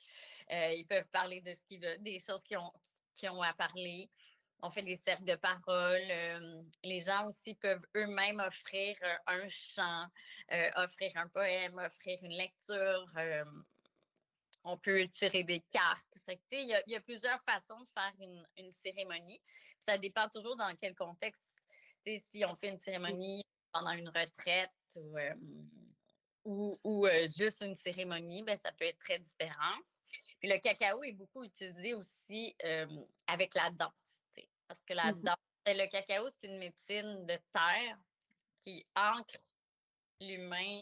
[0.51, 2.73] euh, ils peuvent parler de ce qu'ils veulent, des choses qu'ils ont,
[3.25, 4.11] ont à parler.
[4.65, 6.69] On fait des cercles de parole.
[6.85, 10.07] les gens aussi peuvent eux-mêmes offrir un chant,
[10.77, 13.09] offrir un poème, offrir une lecture
[14.65, 16.19] on peut tirer des cartes.
[16.53, 18.13] il, y a, plusieurs façons de faire
[18.57, 19.41] une, cérémonie.
[19.83, 21.61] Ça dépend toujours dans quel contexte.
[22.07, 24.71] si on fait une cérémonie pendant une retraite
[26.45, 29.79] ou, ou, juste une cérémonie, ben, ça peut être très différent.
[30.39, 32.55] Puis le cacao est beaucoup utilisé aussi
[33.27, 34.23] avec la danse,
[34.69, 37.99] parce que la mmh danse, ben, le cacao, c'est une médecine de terre
[38.61, 39.37] qui ancre
[40.21, 40.81] l'humain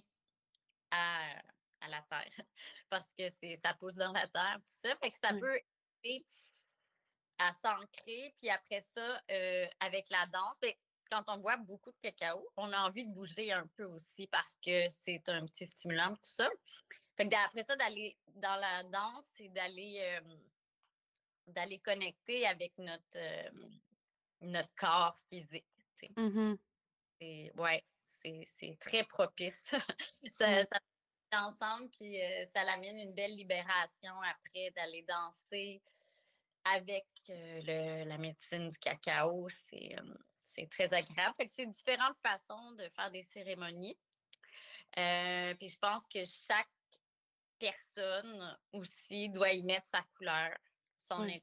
[0.90, 1.38] à,
[1.80, 2.44] à, la terre,
[2.90, 3.30] parce que
[3.62, 4.94] ça pousse dans la terre, tout ça.
[4.96, 5.58] Fait que ça peut
[6.04, 6.26] aider
[7.40, 8.34] à s'ancrer.
[8.38, 9.20] Puis après ça,
[9.80, 10.72] avec la danse, ben,
[11.10, 14.56] quand on boit beaucoup de cacao, on a envie de bouger un peu aussi parce
[14.64, 16.48] que c'est un petit stimulant, tout ça.
[17.16, 20.20] Fait après ça, d'aller dans la danse, c'est d'aller
[21.48, 23.18] d'aller connecter avec notre,
[24.40, 25.66] notre corps physique.
[26.16, 26.54] Mmh
[27.56, 29.62] ouais, c'est très propice.
[30.30, 30.80] ça, ça
[31.32, 32.16] ensemble, puis
[32.52, 35.82] ça l'amène une belle libération après d'aller danser
[36.64, 39.48] avec le, la médecine du cacao.
[39.48, 39.96] C'est
[40.42, 41.34] c'est très agréable.
[41.52, 43.96] c'est différentes façons de faire des cérémonies.
[44.98, 46.68] Euh, puis je pense que chaque
[47.58, 50.56] personne aussi doit y mettre sa couleur,
[50.96, 51.42] son oui.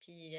[0.00, 0.36] Puis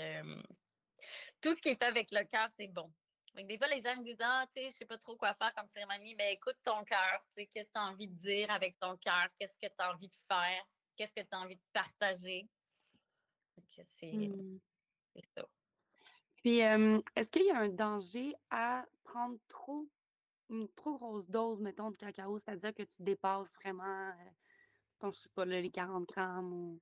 [1.41, 2.91] tout ce qui est fait avec le cœur, c'est bon.
[3.35, 5.53] des fois, les gens me disent Ah, tu sais, je sais pas trop quoi faire
[5.53, 6.15] comme cérémonie.
[6.15, 8.97] Ben écoute ton cœur, tu sais, qu'est-ce que tu as envie de dire avec ton
[8.97, 10.63] cœur, qu'est-ce que tu as envie de faire,
[10.95, 12.47] qu'est-ce que tu as envie de partager?
[13.77, 14.59] C'est mmh.
[15.35, 15.47] ça.
[16.35, 19.87] Puis, est-ce qu'il y a un danger à prendre trop,
[20.49, 24.11] une trop grosse dose, mettons, de cacao, c'est-à-dire que tu dépasses vraiment,
[24.99, 26.81] ton, je sais pas, les 40 grammes ou...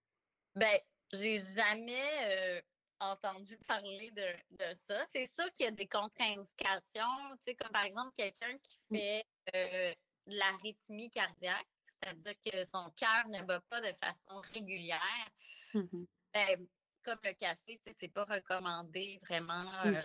[0.56, 0.78] Ben,
[1.12, 2.62] j'ai jamais
[3.00, 5.06] entendu parler de, ça.
[5.06, 8.96] C'est sûr qu'il y a des contre-indications, tu sais, comme par exemple quelqu'un qui mmh.
[8.96, 9.96] fait de
[10.38, 15.30] l'arythmie cardiaque, c'est-à-dire que son cœur ne bat pas de façon régulière.
[15.74, 16.68] Mmh ben,
[17.04, 20.02] comme le café, c'est pas recommandé vraiment euh,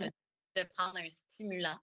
[0.57, 1.79] de prendre un stimulant.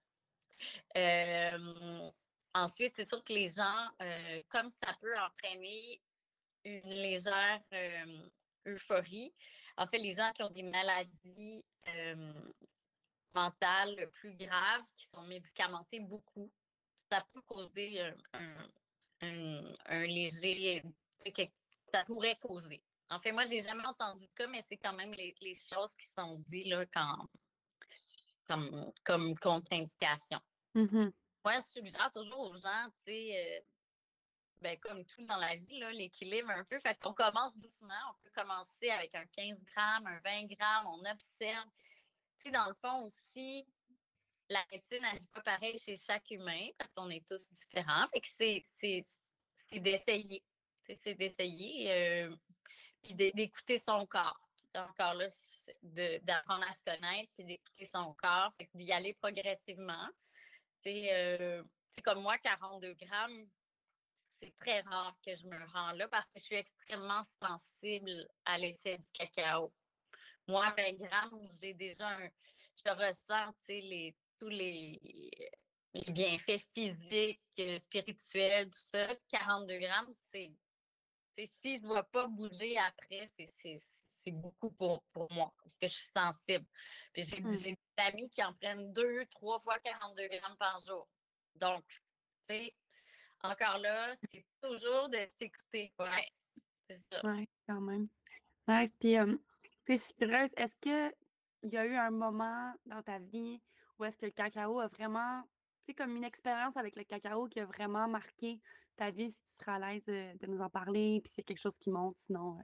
[2.53, 6.01] ensuite, c'est sûr que les gens, euh, comme ça peut entraîner
[6.63, 7.61] une légère
[8.65, 9.33] euphorie,
[9.77, 11.65] en fait, les gens qui ont des maladies
[13.33, 16.51] mentales plus graves, qui sont médicamentés beaucoup,
[17.09, 18.01] ça peut causer
[18.33, 20.81] un, un léger,
[21.91, 25.13] ça pourrait causer en fait, moi, j'ai jamais entendu de cas, mais c'est quand même
[25.13, 27.27] les, choses qui sont dites là, quand,
[28.47, 30.39] comme, comme contre-indication.
[30.73, 31.09] Mmh
[31.45, 33.59] moi, je suggère toujours aux gens, tu sais, euh,
[34.61, 36.79] ben, comme tout dans la vie, l'équilibre un peu.
[36.79, 37.93] Fait qu'on commence doucement.
[38.09, 41.69] On peut commencer avec un 15 grammes, un 20 grammes, on observe.
[42.39, 43.63] Tu sais, dans le fond aussi,
[44.49, 48.07] la médecine n'agit pas pareil chez chaque humain, parce qu'on est tous différents.
[48.07, 48.27] Fait que
[48.75, 49.05] c'est
[49.71, 50.43] d'essayer.
[50.99, 51.91] C'est d'essayer.
[51.91, 52.35] Euh,
[53.13, 54.39] d'écouter son corps.
[54.73, 55.27] Encore là,
[56.23, 60.07] d'apprendre à se connaître, puis d'écouter son corps, fait d'y aller progressivement.
[60.83, 61.63] C'est euh,
[62.03, 63.47] comme moi, 42 grammes,
[64.39, 68.57] c'est très rare que je me rends là parce que je suis extrêmement sensible à
[68.57, 69.73] l'effet du cacao.
[70.47, 72.29] Moi, 20 grammes, j'ai déjà un,
[72.85, 73.53] je ressens
[74.37, 74.91] tous les,
[75.93, 77.41] les, bienfaits physiques,
[77.77, 79.15] spirituels, tout ça.
[79.29, 80.51] 42 grammes, c'est
[81.45, 85.93] si je ne dois pas bouger après, c'est beaucoup pour, pour moi, parce que je
[85.93, 86.65] suis sensible.
[87.13, 87.49] Puis j'ai mmh.
[87.49, 91.07] des amis qui en prennent deux, trois fois 42 grammes par jour.
[91.55, 91.83] Donc,
[92.47, 92.73] tu sais,
[93.41, 95.93] encore là, c'est toujours de s'écouter.
[95.99, 96.31] Ouais,
[96.89, 97.21] c'est ça.
[97.23, 98.07] Oui, quand même.
[98.67, 98.91] Nice.
[98.99, 99.17] Puis,
[99.85, 101.13] tu sais, est-ce qu'il
[101.63, 103.61] y a eu un moment dans ta vie
[103.97, 105.43] où est-ce que le cacao a vraiment,
[105.83, 108.59] tu sais, comme une expérience avec le cacao qui a vraiment marqué
[108.95, 111.47] ta vie, si tu seras à l'aise de nous en parler, puis s'il y a
[111.47, 112.57] quelque chose qui monte, sinon,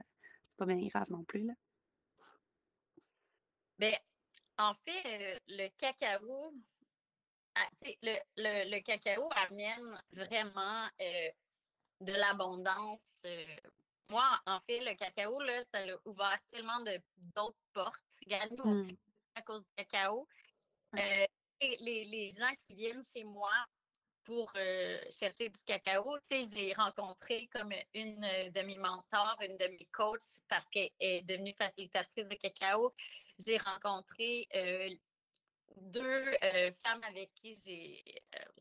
[0.48, 1.46] c'est pas bien grave non plus.
[1.46, 1.54] Là.
[3.78, 3.96] Bien,
[4.58, 6.54] en fait, le cacao,
[7.54, 7.68] ah,
[8.02, 10.88] le, le, le, cacao amène vraiment
[12.00, 13.26] de l'abondance.
[14.08, 16.80] moi, en fait, le cacao, là, ça a ouvert tellement
[17.34, 18.18] d'autres portes.
[18.24, 18.96] Regarde, nous, on mmh.
[19.34, 20.28] à cause du cacao.
[20.94, 23.52] les, les gens qui viennent chez moi,
[24.24, 26.18] pour euh, chercher du cacao.
[26.30, 31.22] j'ai rencontré comme une euh, de mes mentors, une de mes coachs, parce qu'elle est
[31.22, 32.94] devenue facilitatrice de cacao.
[33.38, 34.88] J'ai rencontré euh,
[35.76, 36.24] deux
[36.84, 38.04] femmes avec qui j'ai,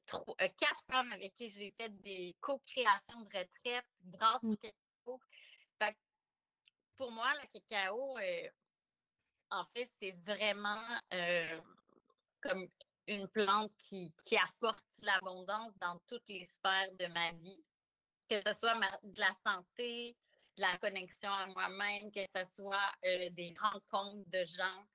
[0.05, 4.57] quatre femmes avec qui j'ai fait des co-créations de retraite grâce au mmh.
[4.57, 5.19] cacao.
[6.97, 8.17] pour moi, le cacao,
[9.49, 10.81] en fait, c'est vraiment
[12.39, 12.67] comme
[13.07, 17.63] une plante qui, qui apporte l'abondance dans toutes les sphères de ma vie,
[18.29, 20.15] que ce soit de la santé,
[20.57, 24.85] de la connexion à moi-même, que ce soit euh, des rencontres de gens,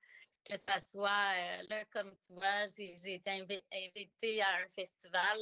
[0.45, 5.37] que ça soit, euh, là, comme tu vois, j'ai été invitée à un festival,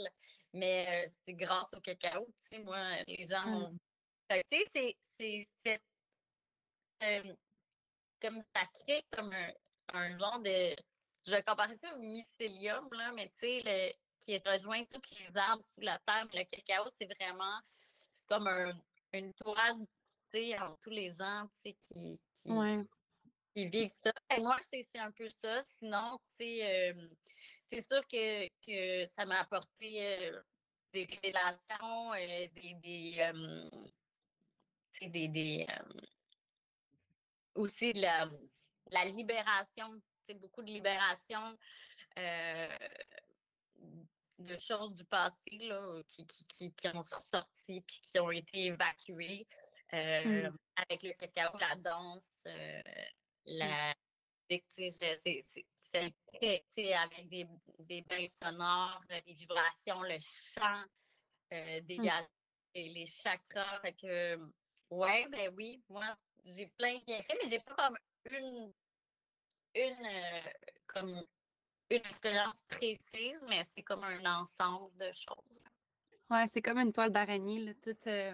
[0.53, 3.63] mais c'est grâce au cacao, tu sais, moi, les gens mmh.
[3.63, 3.77] ont...
[4.49, 5.81] Tu sais, c'est
[8.21, 9.51] comme ça crée comme un,
[9.93, 10.75] un, genre de.
[11.25, 15.63] Je vais comparer ça au mycélium, là, mais tu sais, qui rejoint tous les arbres
[15.63, 16.27] sous la terre.
[16.33, 17.59] Mais le cacao, c'est vraiment
[18.27, 18.73] comme un,
[19.13, 19.79] une toile,
[20.31, 22.19] tu sais, en tous les gens, tu sais, qui,
[23.53, 24.11] qui, vivent ça.
[24.35, 25.63] Et moi, c'est un peu ça.
[25.65, 27.07] Sinon, tu sais, euh,
[27.63, 30.41] c'est sûr que, que ça m'a apporté euh,
[30.93, 33.31] des révélations, euh, des, des,
[35.01, 35.67] des, des
[37.55, 38.27] aussi la,
[38.91, 40.01] la libération,
[40.33, 41.57] beaucoup de libération
[42.17, 42.77] euh,
[44.39, 49.47] de choses du passé là, qui, qui, qui, ont sorti puis qui ont été évacuées
[49.93, 50.57] euh, mmh.
[50.75, 52.81] avec le cacao, la danse, euh,
[53.45, 53.93] la
[56.69, 57.47] c'est avec des,
[57.79, 60.83] des bains sonores, des vibrations, le chant,
[61.53, 62.09] euh, des mmh.
[62.75, 63.79] les chakras.
[63.81, 64.37] Fait que,
[64.89, 67.97] ouais, ben oui, moi, j'ai plein de bienfaits, mais j'ai pas comme
[68.31, 68.73] une,
[69.75, 70.39] une, euh,
[70.87, 71.09] comme
[71.89, 75.63] une expérience précise, mais c'est comme un ensemble de choses.
[76.29, 78.33] Ouais, c'est comme une toile d'araignée, tout, euh,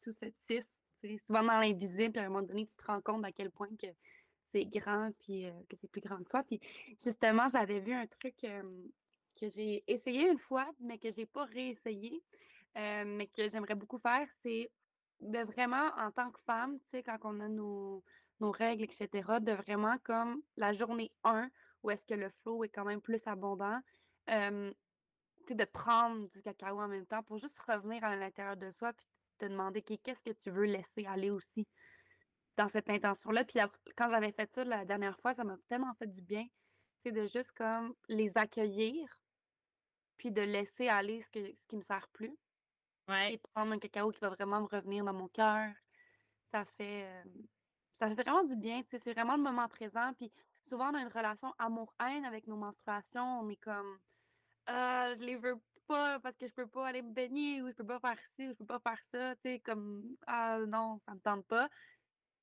[0.00, 0.80] tout se tisse.
[1.24, 3.86] Souvent dans l'invisible, à un moment donné, tu te rends compte à quel point que
[4.50, 6.42] c'est grand puis euh, que c'est plus grand que toi.
[6.42, 6.60] Puis
[7.02, 12.22] justement, j'avais vu un truc que j'ai essayé une fois, mais que j'ai pas réessayé,
[12.74, 14.70] mais que j'aimerais beaucoup faire, c'est
[15.20, 18.02] de vraiment, en tant que femme, tu sais, quand on a nos,
[18.40, 21.50] règles, etc., de vraiment comme la journée 1,
[21.82, 23.80] où est-ce que le flow est quand même plus abondant,
[24.26, 24.34] tu
[25.48, 28.92] sais, de prendre du cacao en même temps pour juste revenir à l'intérieur de soi
[28.92, 29.06] puis
[29.38, 31.66] te demander qu'est-ce que tu veux laisser aller aussi
[32.56, 33.44] dans cette intention-là?
[33.44, 33.60] Puis
[33.96, 36.44] quand j'avais fait ça la dernière fois, ça m'a tellement fait du bien,
[37.02, 39.20] tu sais, de juste comme les accueillir
[40.16, 42.36] puis de laisser aller ce, que, ce qui me sert plus.
[43.30, 45.72] Et prendre un cacao qui va vraiment me revenir dans mon cœur,
[46.50, 47.08] ça fait,
[47.96, 48.82] ça fait vraiment du bien.
[48.86, 50.12] C'est vraiment le moment présent.
[50.14, 50.30] Puis
[50.62, 53.40] souvent, on a une relation amour-haine avec nos menstruations.
[53.40, 53.98] On est comme,
[54.66, 55.56] ah, je les veux
[55.86, 58.48] pas parce que je peux pas aller me baigner ou je peux pas faire ci
[58.48, 59.34] ou je peux pas faire ça.
[59.36, 61.68] Tu sais, comme, ah non, ça me tente pas.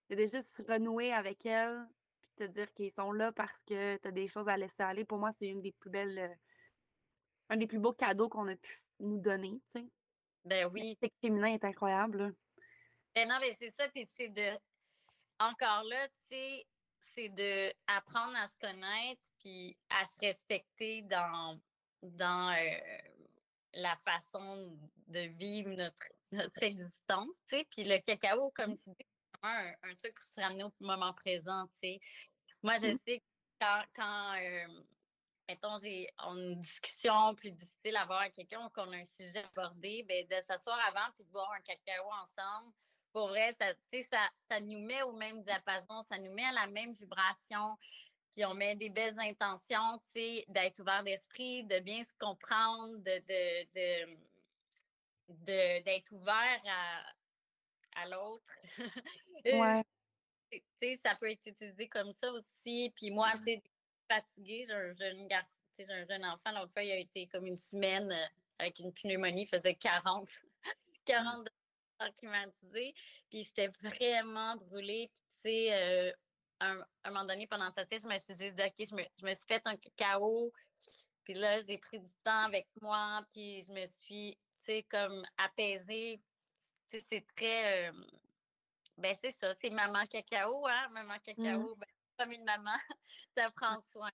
[0.09, 1.85] Et de juste renouer avec elles
[2.21, 5.05] puis te dire qu'ils sont là parce que tu as des choses à laisser aller.
[5.05, 6.37] Pour moi, c'est une des plus belles,
[7.49, 9.85] un des plus beaux cadeaux qu'on a pu nous donner, tu sais.
[10.45, 10.97] Ben oui.
[11.01, 12.33] Le féminin est incroyable.
[13.15, 14.57] Ben non, mais c'est ça, puis c'est de.
[15.49, 16.67] Encore là, tu sais,
[17.15, 21.59] c'est de apprendre à se connaître puis à se respecter dans,
[22.01, 22.77] dans euh,
[23.73, 24.77] la façon
[25.07, 27.67] de vivre notre, notre existence, tu sais.
[27.69, 31.13] Puis le cacao, comme tu dis, c'est vraiment un, truc pour se ramener au moment
[31.13, 31.99] présent, tu sais.
[32.61, 32.97] Moi, je mmh.
[32.97, 33.25] sais que
[33.59, 34.83] quand, quand euh,
[35.49, 39.43] mettons, j'ai une discussion plus difficile à avoir avec quelqu'un ou qu'on a un sujet
[39.43, 42.73] abordé, ben, de s'asseoir avant puis de boire un cacao ensemble,
[43.13, 43.67] pour vrai, ça,
[44.11, 47.77] ça, ça nous met au même diapason, ça nous met à la même vibration,
[48.31, 50.01] puis on met des belles intentions,
[50.49, 54.17] d'être ouvert d'esprit, de bien se comprendre, de, de,
[55.29, 58.51] de, d'être ouvert à, à l'autre.
[59.45, 60.95] ouais.
[60.97, 62.91] ça peut être utilisé comme ça aussi.
[62.95, 63.63] Puis moi, tu sais,
[64.07, 64.65] fatiguée.
[64.67, 66.51] J'ai un jeune garçon, j'ai un jeune enfant.
[66.51, 68.25] L'autre fois, il a été comme une semaine euh,
[68.59, 69.43] avec une pneumonie.
[69.43, 70.27] Il faisait 40,
[71.05, 71.49] 40
[72.11, 72.93] climatisé.
[73.29, 75.09] Puis j'étais vraiment brûlée.
[75.13, 76.11] Puis tu sais, euh,
[76.59, 79.25] un, un, moment donné, pendant sa sieste, je me suis dit, OK, je me, je
[79.25, 80.51] me suis fait un cacao.
[81.23, 83.25] Puis là, j'ai pris du temps avec moi.
[83.33, 86.21] Puis je me suis, tu sais, comme apaisée.
[86.87, 87.89] C'est très.
[87.89, 87.91] Euh,
[88.97, 90.89] ben, c'est ça, c'est maman cacao, hein?
[90.91, 91.59] Maman cacao.
[91.59, 91.79] Mmh.
[91.79, 91.87] Ben,
[92.19, 92.77] comme une maman,
[93.37, 94.11] ça prend soin.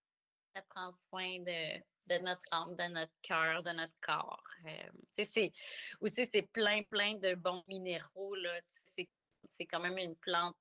[0.60, 4.43] Ça prend soin de, de notre âme, de notre cœur, de notre corps.
[4.65, 5.54] Euh, c'est,
[6.02, 8.36] aussi, c'est plein, plein de bons minéraux.
[8.36, 8.60] Là.
[8.84, 9.08] C'est,
[9.45, 10.58] c'est quand même une plante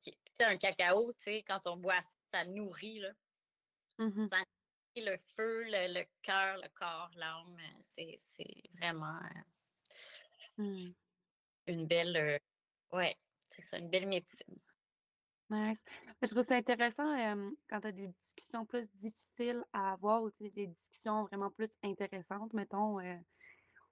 [0.00, 3.00] qui est un cacao, tu sais, quand on boit, ça nourrit.
[3.00, 3.10] Là.
[3.98, 7.58] Mmh ça nourrit le feu, le, cœur, le corps, l'âme.
[7.82, 9.18] C'est, c'est vraiment
[10.58, 10.94] euh, mmh.
[11.66, 12.38] une belle, euh,
[12.96, 14.58] ouais, c'est ça, une belle médecine.
[15.48, 15.84] Nice.
[16.22, 17.16] Je trouve ça intéressant
[17.68, 22.52] quand tu as des discussions plus difficiles à avoir ou des discussions vraiment plus intéressantes,
[22.52, 23.16] mettons, euh,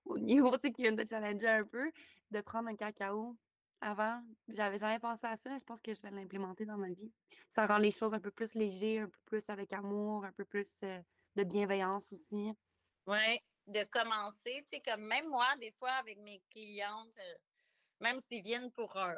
[0.04, 1.92] au niveau qui viennent de challenger un peu,
[2.30, 3.36] de prendre un cacao
[3.80, 4.20] avant.
[4.48, 5.56] J'avais jamais pensé à ça.
[5.56, 7.12] Je pense que je vais l'implémenter dans ma vie.
[7.48, 10.44] Ça rend les choses un peu plus légères, un peu plus avec amour, un peu
[10.44, 10.80] plus
[11.36, 12.50] de bienveillance aussi.
[13.06, 13.38] Oui,
[13.68, 17.16] de commencer, tu sais, comme même moi, des fois, avec mes clientes,
[18.00, 19.14] même s'ils viennent pour un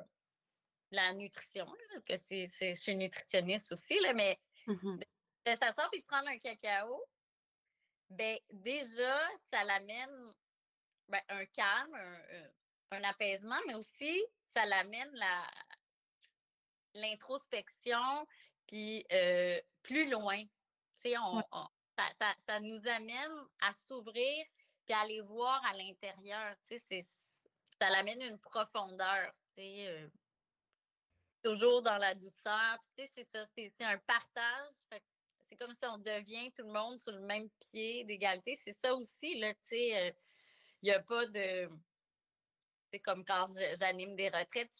[0.90, 1.66] la nutrition,
[2.06, 4.98] parce que c'est, je suis nutritionniste aussi, là, mais mmh
[5.46, 7.04] de s'asseoir et de prendre un cacao,
[8.10, 10.34] ben déjà, ça l'amène
[11.06, 15.48] ben, un calme, un, un, apaisement, mais aussi ça l'amène la
[16.94, 18.26] l'introspection,
[18.66, 20.42] puis euh, plus loin.
[21.04, 24.44] On, on, ça, ça, ça, nous amène à s'ouvrir
[24.84, 26.56] puis à aller voir à l'intérieur.
[27.78, 29.30] Ça l'amène une profondeur.
[29.58, 30.08] Euh,
[31.46, 32.78] toujours dans la douceur.
[32.96, 34.74] C'est ça, c'est un partage.
[35.48, 38.56] C'est comme si on devient tout le monde sur le même pied d'égalité.
[38.56, 40.08] C'est ça aussi, là, tu sais.
[40.08, 40.12] Euh,
[40.82, 41.68] il n'y a pas de
[42.92, 43.46] c'est comme quand
[43.78, 44.72] j'anime des retraites,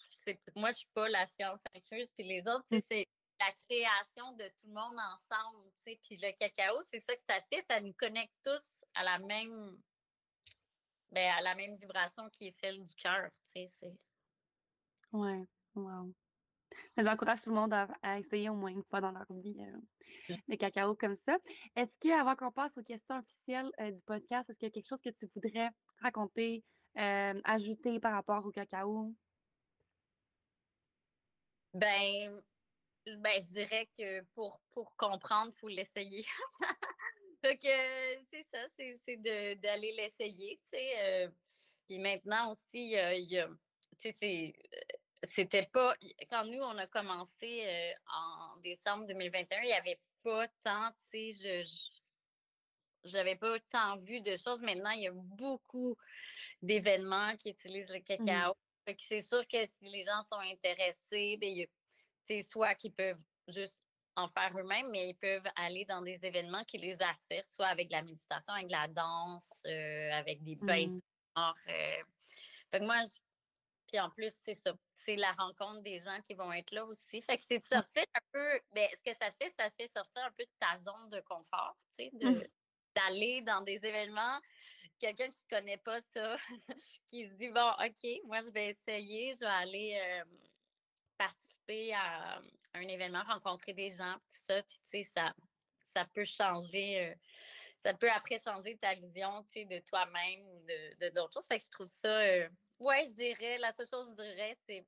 [0.55, 2.79] moi, je suis pas la science infuse, puis les autres, mmh.
[2.89, 3.09] c'est
[3.41, 7.65] la création de tout le monde ensemble, Puis le cacao, c'est ça que ça fait,
[7.69, 9.77] ça nous connecte tous à la même,
[11.11, 13.93] ben, à la même vibration qui est celle du cœur, tu sais.
[15.13, 16.15] Ouais, wow.
[16.97, 20.57] J'encourage tout le monde à, essayer au moins une fois dans leur vie euh, le
[20.57, 21.37] cacao comme ça.
[21.75, 24.73] Est-ce que, avant qu'on passe aux questions officielles euh, du podcast, est-ce qu'il y a
[24.73, 26.65] quelque chose que tu voudrais raconter,
[26.99, 29.15] euh, ajouter par rapport au cacao?
[31.75, 32.43] Ben,
[33.19, 36.25] ben, je dirais que pour, pour comprendre, il faut l'essayer.
[37.43, 41.31] Donc, c'est ça, c'est d'aller l'essayer, tu sais.
[41.87, 43.49] puis maintenant aussi, il y a,
[44.01, 44.55] tu sais,
[45.23, 45.95] c'était pas.
[46.31, 51.63] Quand nous, on a commencé en décembre 2021, il n'y avait pas tant, tu sais,
[51.65, 52.03] je,
[53.05, 54.61] j'avais pas tant vu de choses.
[54.61, 55.97] Maintenant, il y a beaucoup
[56.61, 58.03] d'événements qui utilisent le mmh.
[58.03, 58.55] cacao.
[58.99, 61.65] C'est sûr que si les gens sont intéressés, bien,
[62.27, 66.65] c'est soit qu'ils peuvent juste en faire eux-mêmes, mais ils peuvent aller dans des événements
[66.65, 69.63] qui les attirent, soit avec la méditation, avec la danse,
[70.13, 70.87] avec des bains.
[70.87, 71.53] Mmh.
[72.71, 73.03] fait que moi,
[73.89, 74.73] puis en plus, c'est ça
[75.07, 77.23] c'est la rencontre des gens qui vont être là aussi.
[77.23, 77.67] Fait que c'est de mmh.
[77.67, 80.77] sortir un peu, ben, ce que ça fait, ça fait sortir un peu de ta
[80.77, 82.43] zone de confort, tu sais, mmh.
[82.95, 84.41] d'aller dans des événements.
[84.99, 86.37] Quelqu'un qui ne connaît pas ça,
[87.07, 90.23] qui se dit, bon, OK, moi, je vais essayer, je vais aller
[91.17, 92.41] participer à,
[92.75, 94.63] un événement, rencontrer des gens, tout ça.
[94.63, 95.35] Puis, tu sais, ça,
[95.95, 97.15] ça peut changer
[97.79, 101.47] ça peut après changer ta vision tu sais, de toi-même ou de, d'autres choses.
[101.47, 102.19] Fait que je trouve ça,
[102.81, 104.85] ouais, je dirais, la seule chose que je dirais, c'est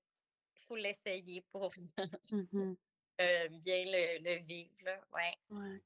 [0.69, 1.73] faut l'essayer pour
[2.31, 2.37] mmh
[3.21, 4.91] euh, bien le, vivre.
[5.13, 5.35] Ouais.
[5.51, 5.83] ouais.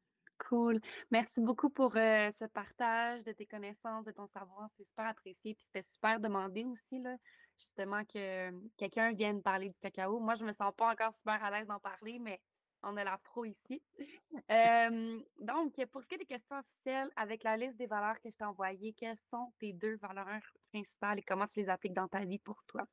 [0.49, 0.81] Cool.
[1.11, 4.69] Merci beaucoup pour euh, ce partage de tes connaissances, de ton savoir.
[4.77, 5.55] C'est super apprécié.
[5.55, 7.17] Puis c'était super demandé aussi, là,
[7.57, 10.19] justement, que quelqu'un vienne parler du cacao.
[10.19, 12.41] Moi, je me sens pas encore super à l'aise d'en parler, mais
[12.83, 13.81] on a la pro ici.
[15.39, 18.37] donc, pour ce qui est des questions officielles, avec la liste des valeurs que je
[18.37, 20.43] t'ai envoyées, quelles sont tes deux valeurs
[20.73, 22.85] principales et comment tu les appliques dans ta vie pour toi?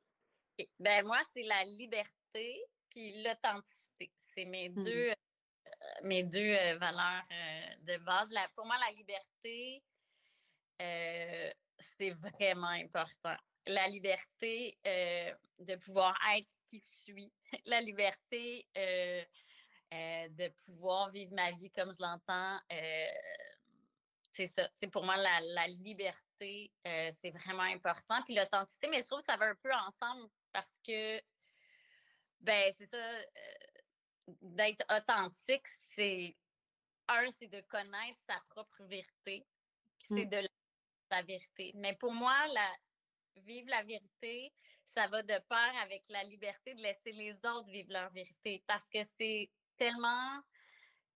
[0.78, 4.12] Ben moi, c'est la liberté puis l'authenticité.
[4.34, 8.28] C'est mes mmh deux, euh, mes deux euh, valeurs euh, de base.
[8.54, 9.82] pour moi, la liberté,
[11.98, 13.36] c'est vraiment important.
[13.66, 17.32] La liberté de pouvoir être qui je suis.
[17.66, 18.66] La liberté
[19.92, 22.58] de pouvoir vivre ma vie comme je l'entends.
[24.32, 24.68] c'est ça.
[24.90, 28.22] pour moi, la, la liberté, c'est vraiment important.
[28.22, 31.20] Puis l'authenticité, mais je trouve que ça va un peu ensemble parce que,
[32.40, 33.24] ben, c'est ça, euh,
[34.42, 36.36] d'être authentique, c'est,
[37.08, 39.46] un, c'est de connaître sa propre vérité,
[39.98, 40.30] puis c'est mmh.
[40.30, 40.48] de
[41.10, 41.72] la vérité.
[41.74, 42.72] Mais pour moi, la,
[43.36, 44.52] vivre la vérité,
[44.84, 48.88] ça va de pair avec la liberté de laisser les autres vivre leur vérité, parce
[48.88, 50.42] que c'est tellement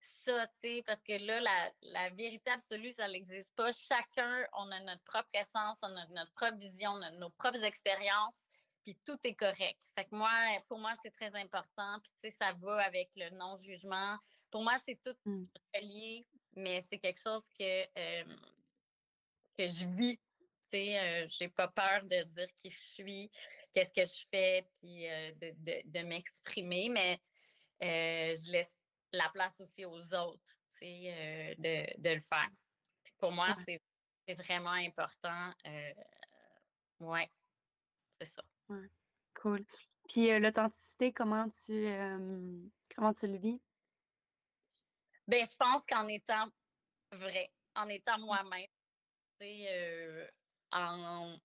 [0.00, 3.72] ça, tu sais, parce que là, la, la vérité absolue, ça n'existe pas.
[3.72, 7.64] Chacun, on a notre propre essence, on a notre propre vision, on a nos propres
[7.64, 8.46] expériences
[8.84, 9.80] puis tout est correct.
[9.94, 10.30] Fait que moi,
[10.68, 11.98] pour moi, c'est très important.
[12.02, 14.18] Puis tu sais, ça va avec le non-jugement.
[14.50, 15.42] Pour moi, c'est tout mmh.
[15.74, 17.84] relié, mais c'est quelque chose que,
[19.56, 20.18] que je vis.
[20.70, 23.30] Tu sais, euh, j'ai pas peur de dire qui je suis,
[23.72, 27.20] qu'est-ce que je fais, puis euh, de, de, de m'exprimer, mais
[27.82, 28.78] euh, je laisse
[29.12, 32.48] la place aussi aux autres, tu sais, de, de, le faire.
[33.18, 33.80] pour moi, c'est
[34.34, 35.52] vraiment important.
[37.00, 37.30] ouais,
[38.10, 38.42] c'est ça.
[38.68, 38.90] Ouais,
[39.40, 39.64] cool.
[40.08, 41.86] Puis l'authenticité, comment tu
[42.94, 43.60] comment tu le vis?
[45.26, 46.46] Ben, je pense qu'en étant
[47.12, 48.24] vrai, en étant mmh.
[48.24, 48.66] moi-même,
[49.42, 50.26] euh,
[50.72, 51.36] en,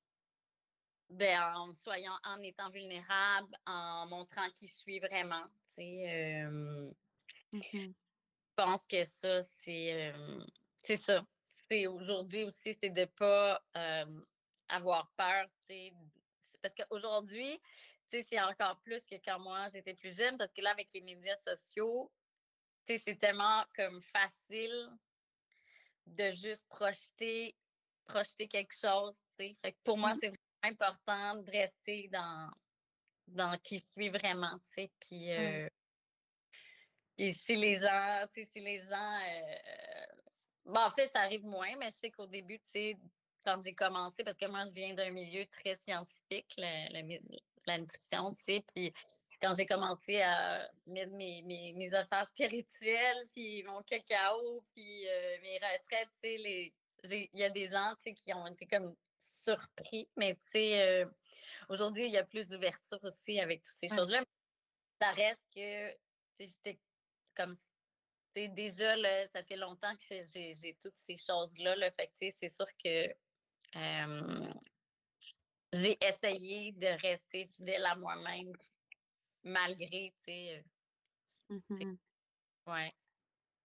[1.09, 5.45] ben, en soyant, en étant vulnérable, en montrant qui je suis vraiment.
[5.79, 6.91] Euh,
[7.53, 7.91] Je
[8.55, 10.13] pense que ça, c'est
[10.77, 11.25] c'est ça.
[11.49, 13.61] C'est aujourd'hui aussi, c'est de ne pas
[14.67, 15.47] avoir peur
[16.61, 17.61] parce qu'aujourd'hui,
[18.09, 21.35] c'est encore plus que quand moi j'étais plus jeune, parce que là, avec les médias
[21.35, 22.11] sociaux,
[22.87, 24.89] c'est tellement comme facile
[26.07, 27.55] de juste projeter,
[28.05, 29.15] projeter quelque chose.
[29.37, 30.17] Fait que pour moi, Mmh.
[30.19, 32.49] c'est vraiment important de rester dans,
[33.27, 34.59] dans qui je suis vraiment.
[34.99, 35.69] Puis, euh,
[37.15, 39.19] puis si les gens, tu sais, si les gens.
[39.21, 40.05] euh,
[40.65, 42.97] bon, en fait, ça arrive moins, mais je sais qu'au début, tu sais,
[43.49, 47.43] quand j'ai commencé, parce que moi, je viens d'un milieu très scientifique, le- le mi-
[47.65, 48.93] la nutrition, tu sais, puis
[49.41, 55.37] quand j'ai commencé à mettre mes, mes, mes affaires spirituelles, puis mon cacao, puis euh,
[55.41, 58.95] mes retraites, tu sais, il y a des gens, tu sais, qui ont été comme
[59.19, 61.05] surpris, mais tu sais, euh,
[61.69, 63.97] aujourd'hui, il y a plus d'ouverture aussi avec toutes ces Ouais.
[63.97, 64.23] choses-là.
[65.01, 65.97] Ça reste que, tu
[66.35, 66.79] sais, j'étais
[67.35, 67.55] comme
[68.35, 71.75] déjà, là, ça fait longtemps que j'ai- toutes ces choses-là.
[71.75, 73.13] Là, fait c'est sûr que
[73.75, 74.53] euh,
[75.73, 78.53] j'ai essayé de rester fidèle à moi-même,
[79.43, 80.63] malgré, tu sais,
[81.49, 81.97] Mhm.
[82.67, 82.93] ouais.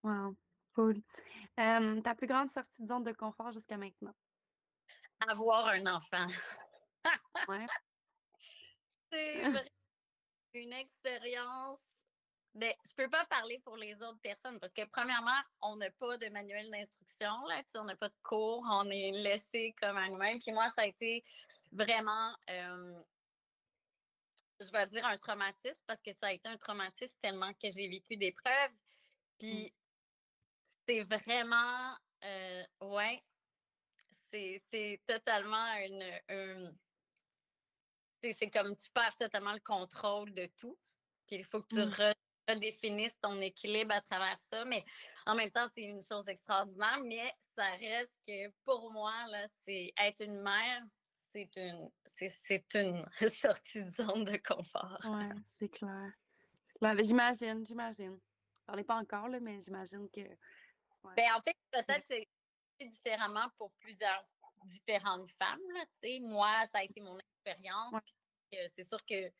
[0.02, 0.36] Wow,
[0.74, 0.96] cool.
[1.58, 4.14] Euh, ta plus grande sortie de zone de confort jusqu'à maintenant?
[5.26, 6.26] Avoir un enfant,
[7.48, 7.66] Ouais.
[9.12, 9.70] c'est
[10.54, 11.93] une expérience.
[12.54, 16.16] Ben, je peux pas parler pour les autres personnes parce que premièrement, on n'a pas
[16.18, 20.38] de manuel d'instruction, là, on n'a pas de cours, on est laissé comme à nous-mêmes.
[20.38, 21.24] Puis moi, ça a été
[21.72, 23.02] vraiment, euh,
[24.60, 27.88] je vais dire un traumatisme parce que ça a été un traumatisme tellement que j'ai
[27.88, 28.72] vécu d'épreuves.
[29.40, 29.74] Puis
[30.86, 33.24] c'est vraiment, euh, ouais,
[34.30, 36.78] c'est c'est totalement une, une-
[38.22, 40.78] c'est c'est comme tu perds totalement le contrôle de tout.
[41.26, 41.90] Puis il faut que tu Mm.
[42.46, 44.64] Re- redéfinisses ton équilibre à travers ça.
[44.64, 44.84] Mais
[45.26, 47.00] en même temps, c'est une chose extraordinaire.
[47.04, 50.82] Mais ça reste que pour moi, là, c'est être une mère,
[51.32, 54.98] c'est une, c'est, c'est une sortie de zone de confort.
[55.04, 56.12] Ouais, c'est clair.
[56.78, 56.94] Clair.
[56.94, 58.18] Ben, J'imagine, j'imagine.
[58.66, 60.20] Parlez pas encore, là, mais j'imagine que.
[60.20, 61.14] ouais.
[61.16, 62.28] Ben, en fait, peut-être c'est
[62.80, 64.26] différemment pour plusieurs
[64.64, 65.60] différentes femmes.
[65.74, 66.20] Là, tu sais.
[66.20, 67.92] Moi, ça a été mon expérience.
[67.92, 68.58] Ouais.
[68.58, 69.30] euh, c'est sûr que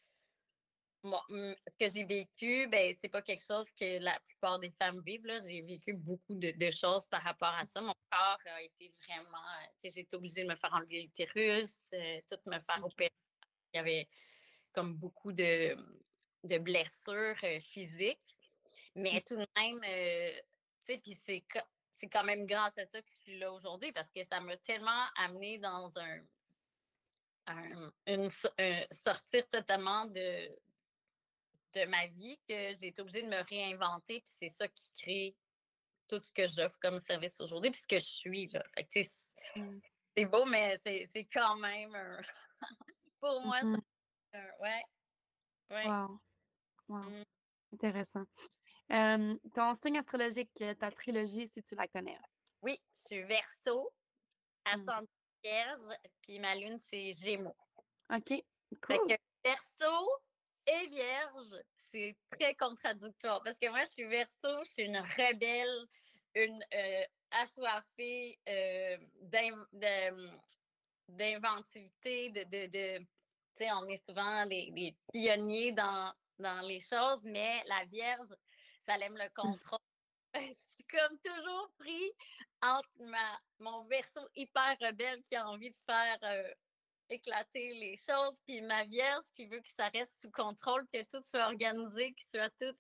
[1.05, 5.03] hum, ce que j'ai vécu, ben, c'est pas quelque chose que la plupart des femmes
[5.05, 5.27] vivent.
[5.27, 5.41] là.
[5.41, 7.81] J'ai vécu beaucoup de, de choses par rapport à ça.
[7.81, 9.39] Mon corps a été vraiment.
[9.63, 13.11] euh, J'ai été obligée de me faire enlever l'utérus, euh, tout me faire opérer.
[13.75, 14.09] Il y avait
[14.73, 15.77] comme beaucoup de,
[16.45, 18.21] de blessures euh, physiques.
[18.95, 20.41] Mais tout de même, euh,
[20.87, 21.21] tu sais, puis
[21.97, 24.57] c'est quand même grâce à ça que je suis là aujourd'hui parce que ça m'a
[24.59, 26.21] tellement amené dans un,
[27.47, 28.29] un- une
[28.59, 30.49] un- sortir totalement de,
[31.75, 34.21] de ma vie que j'ai été obligée de me réinventer.
[34.21, 35.37] Puis c'est ça qui crée
[36.09, 38.47] tout ce que j'offre comme service aujourd'hui, puis ce que je suis.
[38.49, 38.63] Là.
[38.75, 40.31] Fait sais, c'est- Mm.
[40.31, 42.19] beau, mais c'est c'est quand même un-
[43.21, 44.83] pour moi, c'est un- ouais.
[45.71, 45.87] Ouais.
[45.87, 46.21] Wow.
[46.89, 46.99] Wow.
[47.11, 47.23] Mm.
[47.73, 48.25] Intéressant.
[48.93, 52.19] Euh, ton signe astrologique, ta trilogie, si tu la connais.
[52.63, 53.91] Oui, je suis verso,
[54.67, 54.69] Mm.
[54.71, 55.09] ascendant
[55.43, 55.81] vierge,
[56.23, 57.57] puis ma lune, c'est gémeaux.
[58.11, 58.29] OK.
[58.29, 58.45] Fait
[58.99, 59.07] Cool.
[59.09, 59.15] que
[59.45, 60.09] verso
[60.67, 65.87] et vierge, c'est très contradictoire parce que moi, je suis verso, je suis une rebelle,
[66.35, 68.99] une euh, assoiffée euh,
[71.09, 72.45] d'inventivité, de.
[72.45, 72.99] de, de
[73.57, 78.35] tu sais, on est souvent des, des pionniers dans, dans les choses, mais la vierge,
[78.83, 79.79] ça aime le contrôle.
[80.35, 82.13] je suis comme toujours pris
[82.63, 86.53] entre ma, mon verso hyper rebelle qui a envie de faire euh,
[87.09, 91.23] éclater les choses, puis ma vierge qui veut que ça reste sous contrôle, que tout
[91.23, 92.77] soit organisé, que soit tout.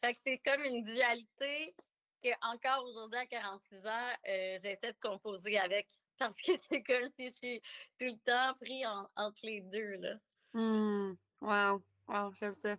[0.00, 1.74] Fait que c'est comme une dualité
[2.22, 5.88] que encore aujourd'hui à 46 ans, euh, j'essaie de composer avec.
[6.18, 7.60] Parce que c'est comme si je suis
[7.98, 9.96] tout le temps pris en- entre les deux.
[9.96, 10.14] Là.
[10.54, 11.14] Hmm.
[11.42, 11.82] Wow.
[12.08, 12.76] Wow, j'aime ça.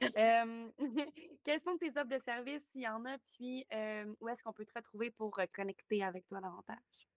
[0.16, 0.70] Euh,
[1.44, 4.52] quelles sont tes offres de service, s'il y en a, puis euh, où est-ce qu'on
[4.52, 7.08] peut te retrouver pour euh, connecter avec toi davantage?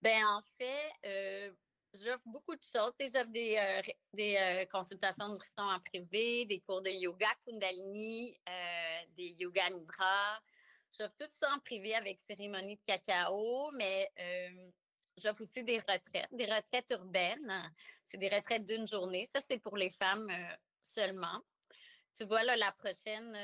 [0.00, 1.52] Ben, en fait, euh,
[1.94, 2.92] j'offre beaucoup de choses.
[3.00, 8.38] J'offre des, euh, des euh, consultations de nutrition en privé, des cours de yoga Kundalini,
[8.48, 10.40] euh, des yoga nidra.
[10.96, 14.10] J'offre tout ça en privé avec cérémonie de cacao, mais
[15.16, 17.72] j'offre aussi des retraites, des retraites urbaines.
[18.04, 19.24] C'est des retraites d'une journée.
[19.24, 20.28] Ça, c'est pour les femmes
[20.82, 21.42] seulement.
[22.12, 23.38] Tu vois, là, la prochaine,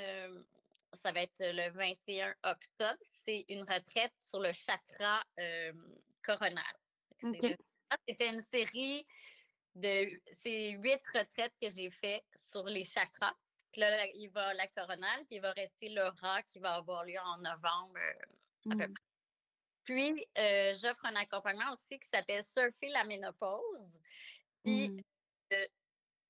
[0.95, 2.99] ça va être le 21 octobre.
[3.25, 5.23] C'est une retraite sur le chakra
[6.25, 6.65] coronal.
[7.21, 7.57] C'est le-
[8.09, 9.07] C'était une série
[9.75, 10.09] de.
[10.33, 13.35] C'est huit retraites que j'ai fait sur les chakras.
[13.73, 17.19] Puis là, il va la coronale, puis il va rester l'aura qui va avoir lieu
[17.21, 17.95] en novembre.
[17.99, 18.13] euh,
[18.71, 18.95] à peu Hmm.
[19.85, 24.01] Puis, euh, j'offre un accompagnement aussi qui s'appelle Surfer la ménopause.
[24.65, 25.01] Puis, Hmm.
[25.55, 25.67] euh,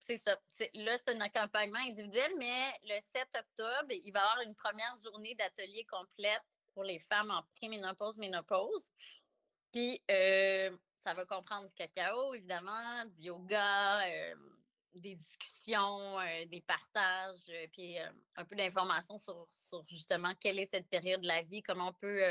[0.00, 0.38] c'est ça.
[0.74, 4.94] Là, c'est un accompagnement individuel, mais le 7 octobre, il va y avoir une première
[4.96, 6.42] journée d'atelier complète
[6.74, 8.92] pour les femmes en préménopause, ménopause.
[9.72, 10.76] Puis, euh,
[11.06, 14.34] ça va comprendre du cacao, évidemment, du yoga, euh,
[14.94, 17.96] des discussions, euh, des partages, puis
[18.34, 21.92] un peu d'informations sur, sur, justement quelle est cette période de la vie, comment on
[21.92, 22.22] peut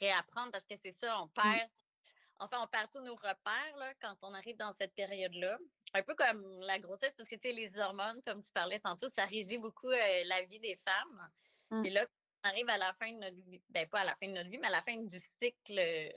[0.00, 1.70] réapprendre, parce que c'est ça, on perd
[2.38, 5.58] Enfin, on perd tous nos repères là, quand on arrive dans cette période-là.
[5.94, 9.58] Un peu comme la grossesse, parce que les hormones, comme tu parlais tantôt, ça régit
[9.58, 11.30] beaucoup euh, la vie des femmes.
[11.70, 11.84] Mmh.
[11.86, 12.06] Et là,
[12.42, 14.50] on arrive à la fin de notre vie, ben pas à la fin de notre
[14.50, 16.08] vie, mais à la fin du cycle euh,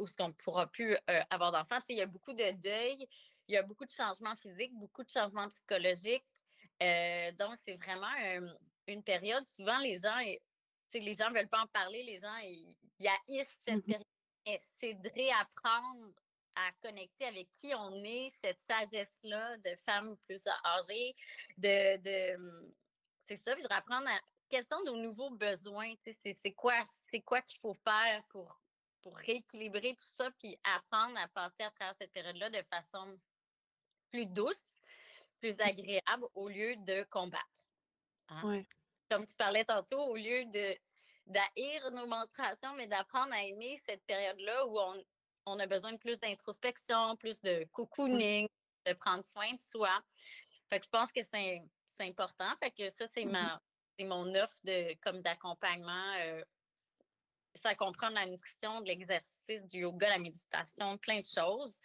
[0.00, 3.06] où ce qu'on ne pourra plus euh, avoir d'enfants, il y a beaucoup de deuil,
[3.48, 6.24] il y a beaucoup de changements physiques, beaucoup de changements psychologiques.
[7.38, 8.14] donc, c'est vraiment
[8.86, 10.18] une période, souvent les gens,
[10.94, 12.76] les gens ne veulent pas en parler, les gens, ils,
[13.06, 14.60] haïssent cette mmh période.
[14.78, 16.12] C'est de réapprendre
[16.54, 21.14] à connecter avec qui on est, cette sagesse-là de femmes plus âgées,
[21.58, 22.72] de, de mmh,
[23.18, 26.74] c'est ça, de apprendre à quels sont nos nouveaux besoins, c'est quoi,
[27.10, 28.60] c'est quoi qu'il faut faire pour,
[29.02, 33.18] pour rééquilibrer tout ça, puis apprendre à passer à travers cette période-là de façon
[34.10, 34.78] plus douce,
[35.38, 35.62] plus mmh.
[35.62, 37.68] agréable au lieu de combattre.
[38.28, 38.62] Hein?
[39.10, 40.76] Comme tu parlais tantôt, au lieu de
[41.26, 45.04] d'haïr nos menstruations, mais d'apprendre à aimer cette période-là où on,
[45.46, 48.48] on, a besoin de plus d'introspection, plus de cocooning,
[48.86, 50.02] de prendre soin de soi.
[50.68, 51.62] Fait que je pense que c'est
[52.00, 52.52] important.
[52.56, 53.60] Fait que ça, c'est ma
[54.00, 56.14] c'est mon offre de comme d'accompagnement.
[56.20, 56.42] Euh,
[57.54, 61.78] ça comprend la nutrition, de l'exercice, du yoga, la méditation, plein de choses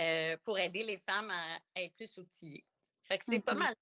[0.00, 2.64] euh, pour aider les femmes à, être plus outillées.
[3.02, 3.74] Fait que c'est pas mal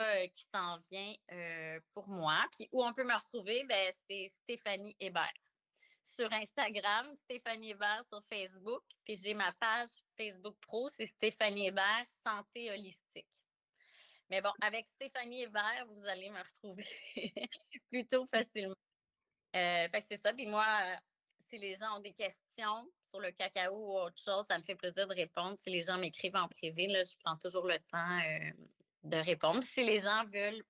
[0.00, 2.44] euh, qui s'en vient euh, pour moi.
[2.52, 5.32] Puis où on peut me retrouver, ben, c'est Stéphanie Hébert.
[6.02, 8.82] Sur Instagram, Stéphanie Hébert sur Facebook.
[9.04, 13.26] Puis j'ai ma page Facebook Pro, c'est Stéphanie Hébert Santé Holistique.
[14.30, 16.86] Mais bon, avec Stéphanie Hébert, vous allez me retrouver
[17.90, 18.76] plutôt facilement.
[19.56, 20.32] Euh, fait que c'est ça.
[20.32, 20.66] Puis moi,
[21.38, 24.74] si les gens ont des questions sur le cacao ou autre chose, ça me fait
[24.74, 25.56] plaisir de répondre.
[25.58, 28.20] Si les gens m'écrivent en privé, là, je prends toujours le temps
[29.02, 29.62] de répondre.
[29.62, 30.62] Si les gens veulent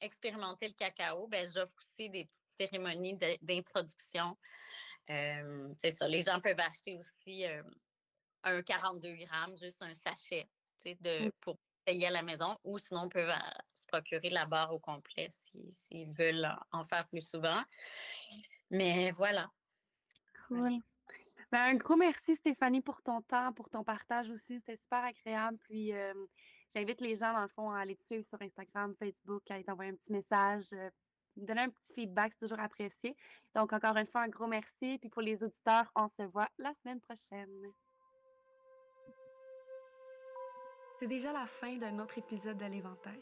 [0.00, 4.36] expérimenter le cacao, ben, j'offre aussi des cérémonies d'introduction.
[5.10, 6.08] Euh, c'est ça.
[6.08, 7.62] Les gens peuvent acheter aussi euh,
[8.42, 10.48] un 42 grammes, juste un sachet
[10.84, 11.30] de, mmh.
[11.40, 15.28] pour payer à la maison, ou sinon, peuvent euh, se procurer la barre au complet
[15.70, 17.62] s'ils veulent en faire plus souvent.
[18.70, 19.50] Mais voilà.
[20.48, 20.78] Cool.
[21.52, 24.56] Ben, un gros merci, Stéphanie, pour ton temps, pour ton partage aussi.
[24.56, 25.58] C'était super agréable.
[25.68, 25.92] Puis,
[26.72, 29.64] J'invite les gens, dans le fond, à aller te suivre sur Instagram, Facebook, à aller
[29.64, 30.90] t'envoyer un petit message, euh,
[31.36, 33.16] donner un petit feedback, c'est toujours apprécié.
[33.54, 34.98] Donc, encore une fois, un gros merci.
[34.98, 37.72] Puis pour les auditeurs, on se voit la semaine prochaine.
[40.98, 43.20] C'est déjà la fin d'un autre épisode de l'Éventail.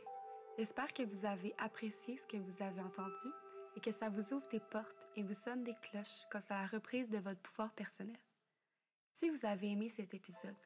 [0.58, 3.28] J'espère que vous avez apprécié ce que vous avez entendu
[3.76, 6.66] et que ça vous ouvre des portes et vous sonne des cloches quant à la
[6.66, 8.18] reprise de votre pouvoir personnel.
[9.14, 10.56] Si vous avez aimé cet épisode,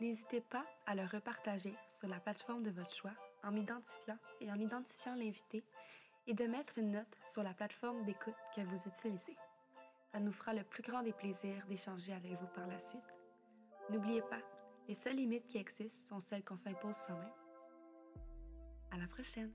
[0.00, 3.12] N'hésitez pas à le repartager sur la plateforme de votre choix
[3.44, 5.62] en m'identifiant et en identifiant l'invité
[6.26, 9.36] et de mettre une note sur la plateforme d'écoute que vous utilisez.
[10.10, 13.14] Ça nous fera le plus grand des plaisirs d'échanger avec vous par la suite.
[13.90, 14.40] N'oubliez pas,
[14.88, 17.32] les seules limites qui existent sont celles qu'on s'impose soi-même.
[18.90, 19.50] À la prochaine.